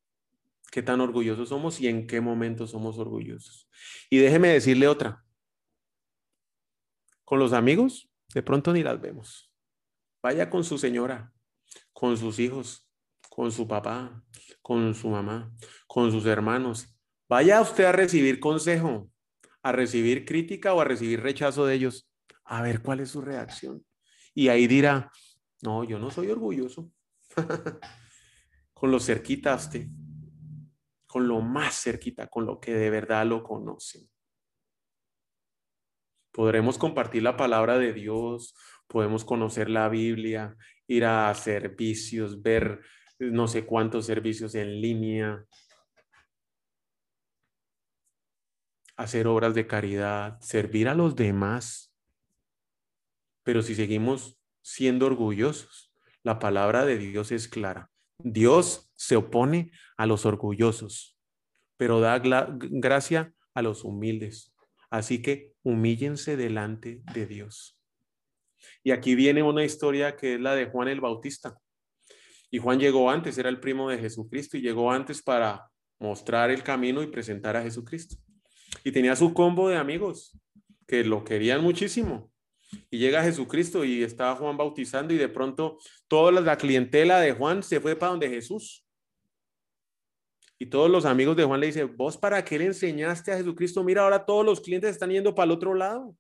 qué 0.73 0.83
tan 0.83 1.03
orgullosos 1.03 1.51
somos 1.51 1.83
y 1.83 1.89
en 1.89 2.07
qué 2.07 2.23
momento 2.23 2.67
somos 2.67 2.97
orgullosos. 2.97 3.69
Y 4.09 4.17
déjeme 4.17 4.49
decirle 4.49 4.89
otra. 4.89 5.23
Con 7.27 7.39
los 7.39 7.53
amigos, 7.53 8.11
de 8.33 8.43
pronto 8.43 8.73
ni 8.73 8.83
las 8.83 8.99
vemos. 9.03 9.53
Vaya 10.23 10.49
con 10.49 10.65
su 10.65 10.79
señora, 10.79 11.31
con 11.93 12.17
sus 12.17 12.39
hijos, 12.39 12.91
con 13.29 13.53
su 13.53 13.69
papá, 13.69 14.25
con 14.63 14.95
su 14.95 15.09
mamá, 15.09 15.55
con 15.87 16.11
sus 16.11 16.25
hermanos. 16.25 16.94
Vaya 17.35 17.61
usted 17.61 17.83
a 17.83 17.91
recibir 17.91 18.39
consejo, 18.39 19.11
a 19.61 19.73
recibir 19.73 20.25
crítica 20.25 20.73
o 20.73 20.81
a 20.81 20.85
recibir 20.85 21.21
rechazo 21.21 21.67
de 21.67 21.75
ellos. 21.75 22.09
A 22.45 22.63
ver 22.63 22.81
cuál 22.81 23.01
es 23.01 23.11
su 23.11 23.23
reacción. 23.23 23.85
Y 24.37 24.47
ahí 24.47 24.69
dirá, 24.69 25.11
no, 25.61 25.83
yo 25.83 25.99
no 25.99 26.13
soy 26.13 26.31
orgulloso. 26.31 26.93
con 28.73 28.93
lo 28.93 29.01
cerquita 29.01 29.57
usted, 29.57 29.89
con 31.09 31.27
lo 31.27 31.41
más 31.41 31.75
cerquita, 31.75 32.29
con 32.29 32.47
lo 32.47 32.61
que 32.61 32.73
de 32.73 32.89
verdad 32.89 33.27
lo 33.27 33.43
conocen. 33.43 34.09
Podremos 36.31 36.79
compartir 36.79 37.25
la 37.25 37.37
palabra 37.37 37.79
de 37.79 37.93
Dios, 37.93 38.55
podemos 38.87 39.25
conocer 39.25 39.71
la 39.71 39.89
Biblia, 39.89 40.57
ir 40.87 41.05
a 41.05 41.35
servicios, 41.35 42.41
ver 42.41 42.81
no 43.19 43.49
sé 43.49 43.67
cuántos 43.67 44.07
servicios 44.07 44.55
en 44.55 44.81
línea, 44.81 45.45
hacer 48.97 49.27
obras 49.27 49.55
de 49.55 49.67
caridad, 49.67 50.41
servir 50.41 50.89
a 50.89 50.95
los 50.95 51.17
demás. 51.17 51.93
Pero 53.43 53.63
si 53.63 53.75
seguimos 53.75 54.39
siendo 54.63 55.07
orgullosos, 55.07 55.93
la 56.23 56.39
palabra 56.39 56.85
de 56.85 56.99
Dios 56.99 57.33
es 57.33 57.49
clara. 57.49 57.91
Dios 58.19 58.91
se 58.95 59.17
opone 59.17 59.73
a 59.97 60.07
los 60.07 60.25
orgullosos, 60.25 61.19
pero 61.77 62.01
da 62.01 62.21
gracia 62.21 63.35
a 63.55 63.63
los 63.63 63.85
humildes. 63.85 64.55
Así 64.91 65.21
que 65.21 65.53
humíllense 65.63 66.37
delante 66.37 67.03
de 67.13 67.27
Dios. 67.27 67.79
Y 68.83 68.93
aquí 68.93 69.15
viene 69.15 69.43
una 69.43 69.65
historia 69.65 70.17
que 70.17 70.35
es 70.35 70.41
la 70.41 70.55
de 70.55 70.67
Juan 70.67 70.89
el 70.89 71.01
Bautista. 71.01 71.59
Y 72.51 72.59
Juan 72.59 72.79
llegó 72.79 73.11
antes, 73.11 73.37
era 73.37 73.49
el 73.49 73.61
primo 73.61 73.91
de 73.91 73.99
Jesucristo 73.99 74.57
y 74.57 74.63
llegó 74.63 74.91
antes 74.91 75.23
para 75.23 75.69
mostrar 75.99 76.51
el 76.51 76.63
camino 76.63 77.03
y 77.03 77.09
presentar 77.09 77.57
a 77.57 77.63
Jesucristo. 77.63 78.17
Y 78.83 78.93
tenía 78.93 79.15
su 79.17 79.33
combo 79.33 79.69
de 79.69 79.77
amigos 79.77 80.39
que 80.87 81.05
lo 81.05 81.25
querían 81.25 81.63
muchísimo. 81.63 82.31
Y 82.91 82.99
llega 82.99 83.23
Jesucristo 83.23 83.85
y 83.85 84.03
estaba 84.03 84.37
Juan 84.37 84.57
bautizando 84.57 85.15
y 85.15 85.19
de 85.19 85.29
pronto 85.29 85.79
toda 86.09 86.33
la 86.33 86.57
clientela 86.57 87.21
de 87.21 87.33
Juan 87.33 87.63
se 87.63 87.81
fue 87.81 87.97
para 87.97 88.11
donde 88.11 88.29
Jesús. 88.29 88.85
Y 90.59 90.67
todos 90.67 90.91
los 90.91 91.05
amigos 91.05 91.37
de 91.37 91.45
Juan 91.45 91.61
le 91.61 91.67
dicen, 91.67 91.97
vos 91.97 92.17
para 92.17 92.45
qué 92.45 92.59
le 92.59 92.67
enseñaste 92.67 93.33
a 93.33 93.37
Jesucristo? 93.37 93.83
Mira, 93.83 94.03
ahora 94.03 94.25
todos 94.25 94.45
los 94.45 94.61
clientes 94.61 94.91
están 94.91 95.11
yendo 95.11 95.35
para 95.35 95.47
el 95.47 95.53
otro 95.53 95.75
lado. 95.75 96.17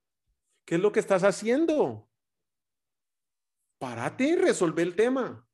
¿Qué 0.64 0.76
es 0.76 0.80
lo 0.80 0.92
que 0.92 1.00
estás 1.00 1.22
haciendo? 1.22 2.08
Párate 3.78 4.24
y 4.24 4.36
resolve 4.36 4.82
el 4.82 4.96
tema. 4.96 5.46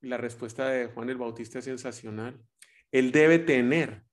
La 0.00 0.16
respuesta 0.16 0.68
de 0.68 0.86
Juan 0.86 1.10
el 1.10 1.16
Bautista 1.16 1.58
es 1.58 1.64
sensacional. 1.64 2.40
Él 2.92 3.12
debe 3.12 3.38
tener 3.38 4.05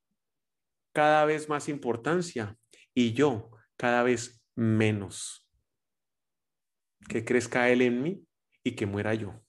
cada 0.93 1.25
vez 1.25 1.49
más 1.49 1.67
importancia 1.67 2.57
y 2.93 3.13
yo 3.13 3.51
cada 3.75 4.03
vez 4.03 4.41
menos. 4.55 5.49
Que 7.09 7.25
crezca 7.25 7.69
Él 7.69 7.81
en 7.81 8.01
mí 8.01 8.25
y 8.63 8.71
que 8.75 8.85
muera 8.85 9.13
yo. 9.13 9.43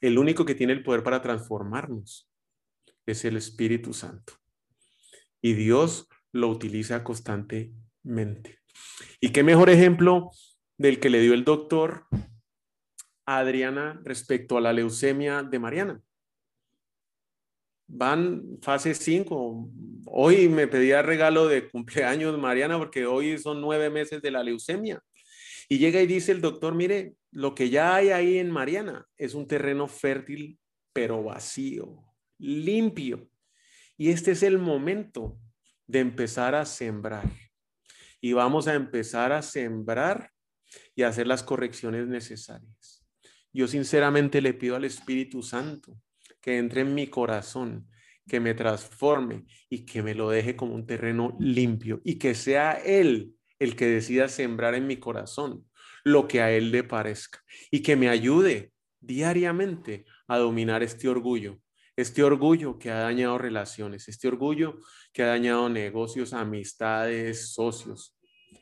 El 0.00 0.18
único 0.18 0.44
que 0.44 0.54
tiene 0.54 0.72
el 0.74 0.82
poder 0.82 1.02
para 1.02 1.22
transformarnos 1.22 2.30
es 3.06 3.24
el 3.24 3.36
Espíritu 3.36 3.94
Santo. 3.94 4.34
Y 5.40 5.54
Dios 5.54 6.08
lo 6.32 6.48
utiliza 6.48 7.02
constantemente. 7.02 8.58
¿Y 9.20 9.30
qué 9.30 9.42
mejor 9.42 9.70
ejemplo 9.70 10.30
del 10.76 11.00
que 11.00 11.10
le 11.10 11.20
dio 11.20 11.34
el 11.34 11.44
doctor 11.44 12.06
Adriana 13.26 14.00
respecto 14.04 14.58
a 14.58 14.60
la 14.60 14.72
leucemia 14.72 15.42
de 15.42 15.58
Mariana? 15.58 16.02
Van 17.90 18.58
fase 18.62 18.94
5. 18.94 19.68
Hoy 20.06 20.48
me 20.48 20.66
pedía 20.66 21.02
regalo 21.02 21.48
de 21.48 21.68
cumpleaños 21.68 22.38
Mariana 22.38 22.78
porque 22.78 23.06
hoy 23.06 23.38
son 23.38 23.60
nueve 23.60 23.90
meses 23.90 24.22
de 24.22 24.30
la 24.30 24.42
leucemia. 24.42 25.02
Y 25.68 25.78
llega 25.78 26.00
y 26.00 26.06
dice 26.06 26.32
el 26.32 26.40
doctor, 26.40 26.74
mire, 26.74 27.14
lo 27.30 27.54
que 27.54 27.70
ya 27.70 27.94
hay 27.94 28.10
ahí 28.10 28.38
en 28.38 28.50
Mariana 28.50 29.06
es 29.16 29.34
un 29.34 29.46
terreno 29.46 29.86
fértil, 29.86 30.58
pero 30.92 31.22
vacío, 31.22 32.04
limpio. 32.38 33.28
Y 33.96 34.10
este 34.10 34.32
es 34.32 34.42
el 34.42 34.58
momento 34.58 35.38
de 35.86 36.00
empezar 36.00 36.54
a 36.54 36.64
sembrar. 36.64 37.30
Y 38.20 38.32
vamos 38.32 38.66
a 38.66 38.74
empezar 38.74 39.32
a 39.32 39.42
sembrar 39.42 40.30
y 40.94 41.02
hacer 41.02 41.26
las 41.26 41.42
correcciones 41.42 42.06
necesarias. 42.06 43.06
Yo 43.52 43.66
sinceramente 43.66 44.40
le 44.40 44.54
pido 44.54 44.76
al 44.76 44.84
Espíritu 44.84 45.42
Santo 45.42 45.96
que 46.40 46.58
entre 46.58 46.82
en 46.82 46.94
mi 46.94 47.06
corazón, 47.08 47.88
que 48.28 48.40
me 48.40 48.54
transforme 48.54 49.44
y 49.68 49.84
que 49.84 50.02
me 50.02 50.14
lo 50.14 50.30
deje 50.30 50.56
como 50.56 50.74
un 50.74 50.86
terreno 50.86 51.36
limpio 51.40 52.00
y 52.04 52.18
que 52.18 52.34
sea 52.34 52.72
Él 52.72 53.34
el 53.58 53.76
que 53.76 53.86
decida 53.86 54.28
sembrar 54.28 54.74
en 54.74 54.86
mi 54.86 54.96
corazón 54.96 55.66
lo 56.04 56.28
que 56.28 56.40
a 56.40 56.50
Él 56.50 56.70
le 56.70 56.84
parezca 56.84 57.42
y 57.70 57.82
que 57.82 57.96
me 57.96 58.08
ayude 58.08 58.72
diariamente 59.00 60.04
a 60.28 60.38
dominar 60.38 60.82
este 60.82 61.08
orgullo, 61.08 61.58
este 61.96 62.22
orgullo 62.22 62.78
que 62.78 62.90
ha 62.90 63.00
dañado 63.00 63.36
relaciones, 63.38 64.08
este 64.08 64.28
orgullo 64.28 64.78
que 65.12 65.22
ha 65.22 65.26
dañado 65.26 65.68
negocios, 65.68 66.32
amistades, 66.32 67.52
socios, 67.52 68.16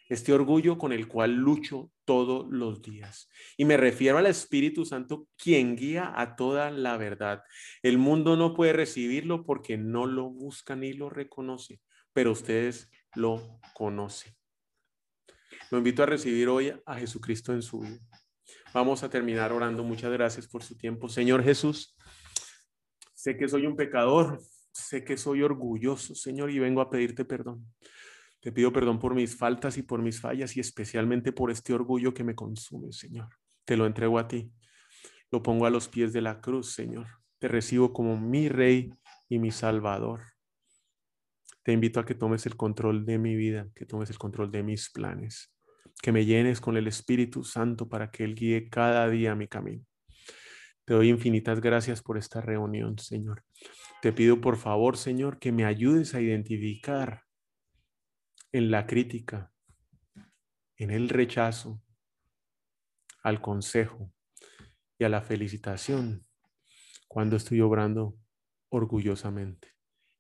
este 0.09 0.33
orgullo 0.33 0.79
con 0.79 0.93
el 0.93 1.09
cual 1.09 1.35
lucho 1.35 1.91
todos 2.09 2.47
los 2.49 2.81
días. 2.81 3.29
Y 3.59 3.67
me 3.67 3.77
refiero 3.77 4.17
al 4.17 4.25
Espíritu 4.25 4.87
Santo, 4.87 5.29
quien 5.37 5.77
guía 5.77 6.11
a 6.17 6.37
toda 6.37 6.71
la 6.71 6.97
verdad. 6.97 7.43
El 7.83 7.99
mundo 7.99 8.35
no 8.35 8.55
puede 8.55 8.73
recibirlo 8.73 9.45
porque 9.45 9.77
no 9.77 10.07
lo 10.07 10.31
busca 10.31 10.75
ni 10.75 10.95
lo 10.95 11.11
reconoce, 11.11 11.83
pero 12.15 12.33
ustedes 12.33 12.91
lo 13.15 13.61
conocen. 13.75 14.35
Lo 15.71 15.77
invito 15.77 16.03
a 16.03 16.07
recibir 16.07 16.49
hoy 16.49 16.73
a 16.87 16.95
Jesucristo 16.97 17.53
en 17.53 17.61
su 17.61 17.81
vida. 17.81 18.01
Vamos 18.73 19.03
a 19.03 19.11
terminar 19.11 19.53
orando. 19.53 19.85
Muchas 19.85 20.11
gracias 20.11 20.49
por 20.49 20.63
su 20.63 20.79
tiempo. 20.79 21.11
Señor 21.11 21.45
Jesús, 21.45 21.95
sé 23.13 23.37
que 23.37 23.51
soy 23.51 23.67
un 23.67 23.77
pecador, 23.77 24.41
sé 24.73 25.05
que 25.05 25.19
soy 25.19 25.43
orgulloso, 25.43 26.15
Señor, 26.15 26.51
y 26.51 26.59
vengo 26.59 26.81
a 26.81 26.89
pedirte 26.89 27.27
perdón. 27.27 27.67
Te 28.41 28.53
pido 28.53 28.73
perdón 28.73 28.99
por 28.99 29.15
mis 29.15 29.37
faltas 29.37 29.79
y 29.79 29.83
por 29.83 30.01
mis 30.01 30.21
fallas 30.21 30.57
y 30.57 30.61
especialmente 30.61 31.33
por 31.33 31.51
este 31.51 31.75
orgullo 31.75 32.15
que 32.15 32.25
me 32.25 32.35
consume, 32.35 32.93
Señor. 32.93 33.29
Te 33.65 33.77
lo 33.77 33.87
entrego 33.87 34.19
a 34.19 34.29
ti. 34.29 34.53
Lo 35.31 35.43
pongo 35.43 35.67
a 35.67 35.71
los 35.71 35.89
pies 35.89 36.13
de 36.13 36.23
la 36.23 36.41
cruz, 36.41 36.73
Señor. 36.73 37.07
Te 37.39 37.49
recibo 37.49 37.93
como 37.93 38.17
mi 38.17 38.49
Rey 38.49 38.93
y 39.29 39.39
mi 39.39 39.51
Salvador. 39.51 40.23
Te 41.63 41.73
invito 41.73 42.01
a 42.01 42.07
que 42.07 42.15
tomes 42.15 42.47
el 42.47 42.57
control 42.57 43.05
de 43.05 43.19
mi 43.19 43.37
vida, 43.37 43.69
que 43.75 43.85
tomes 43.85 44.09
el 44.11 44.19
control 44.19 44.51
de 44.51 44.63
mis 44.63 44.91
planes, 44.91 45.53
que 46.01 46.13
me 46.13 46.25
llenes 46.25 46.61
con 46.61 46.77
el 46.77 46.87
Espíritu 46.87 47.45
Santo 47.45 47.89
para 47.89 48.11
que 48.11 48.25
Él 48.25 48.35
guíe 48.35 48.71
cada 48.71 49.09
día 49.11 49.35
mi 49.35 49.49
camino. 49.49 49.85
Te 50.87 50.95
doy 50.95 51.11
infinitas 51.11 51.61
gracias 51.61 52.01
por 52.01 52.17
esta 52.17 52.41
reunión, 52.41 52.99
Señor. 52.99 53.45
Te 54.01 54.13
pido 54.13 54.41
por 54.41 54.57
favor, 54.57 54.97
Señor, 54.97 55.39
que 55.39 55.53
me 55.53 55.67
ayudes 55.67 56.15
a 56.15 56.23
identificar 56.23 57.28
en 58.53 58.71
la 58.71 58.87
crítica, 58.87 59.53
en 60.77 60.91
el 60.91 61.09
rechazo, 61.09 61.83
al 63.23 63.41
consejo 63.41 64.13
y 64.99 65.05
a 65.05 65.09
la 65.09 65.21
felicitación 65.21 66.27
cuando 67.09 67.37
estoy 67.37 67.61
obrando 67.61 68.17
orgullosamente 68.69 69.75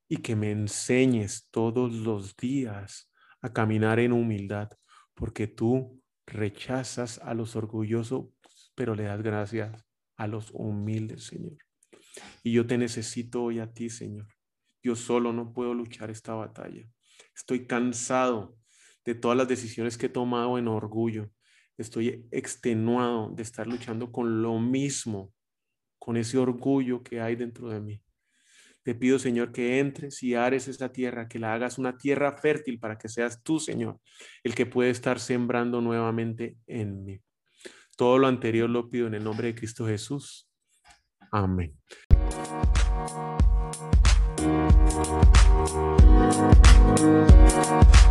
y 0.08 0.18
que 0.18 0.36
me 0.36 0.50
enseñes 0.50 1.48
todos 1.50 1.92
los 1.92 2.36
días 2.36 3.12
a 3.40 3.52
caminar 3.52 4.00
en 4.00 4.12
humildad, 4.12 4.70
porque 5.14 5.46
tú 5.46 6.02
rechazas 6.26 7.18
a 7.18 7.34
los 7.34 7.56
orgullosos, 7.56 8.26
pero 8.74 8.94
le 8.94 9.04
das 9.04 9.22
gracias 9.22 9.84
a 10.16 10.26
los 10.26 10.50
humildes, 10.52 11.24
Señor. 11.24 11.58
Y 12.42 12.52
yo 12.52 12.66
te 12.66 12.78
necesito 12.78 13.42
hoy 13.42 13.60
a 13.60 13.72
ti, 13.72 13.90
Señor. 13.90 14.26
Yo 14.82 14.96
solo 14.96 15.32
no 15.32 15.52
puedo 15.52 15.74
luchar 15.74 16.10
esta 16.10 16.34
batalla. 16.34 16.88
Estoy 17.34 17.66
cansado 17.66 18.56
de 19.04 19.14
todas 19.14 19.36
las 19.36 19.48
decisiones 19.48 19.96
que 19.96 20.06
he 20.06 20.10
tomado 20.10 20.58
en 20.58 20.68
orgullo. 20.68 21.30
Estoy 21.76 22.26
extenuado 22.30 23.30
de 23.30 23.42
estar 23.42 23.66
luchando 23.66 24.10
con 24.10 24.42
lo 24.42 24.58
mismo, 24.58 25.32
con 25.98 26.16
ese 26.16 26.38
orgullo 26.38 27.02
que 27.02 27.20
hay 27.20 27.36
dentro 27.36 27.68
de 27.68 27.80
mí. 27.80 28.02
Te 28.82 28.94
pido, 28.94 29.18
Señor, 29.18 29.52
que 29.52 29.78
entres 29.80 30.22
y 30.22 30.34
ares 30.34 30.66
esa 30.66 30.90
tierra, 30.90 31.28
que 31.28 31.38
la 31.38 31.52
hagas 31.52 31.78
una 31.78 31.98
tierra 31.98 32.36
fértil 32.38 32.78
para 32.78 32.96
que 32.96 33.08
seas 33.08 33.42
tú, 33.42 33.60
Señor, 33.60 34.00
el 34.42 34.54
que 34.54 34.66
puede 34.66 34.90
estar 34.90 35.20
sembrando 35.20 35.80
nuevamente 35.80 36.56
en 36.66 37.04
mí. 37.04 37.20
Todo 37.96 38.18
lo 38.18 38.28
anterior 38.28 38.70
lo 38.70 38.88
pido 38.88 39.06
en 39.06 39.14
el 39.14 39.24
nombre 39.24 39.48
de 39.48 39.54
Cristo 39.54 39.86
Jesús. 39.86 40.48
Amén. 41.30 41.76
Música 46.96 48.07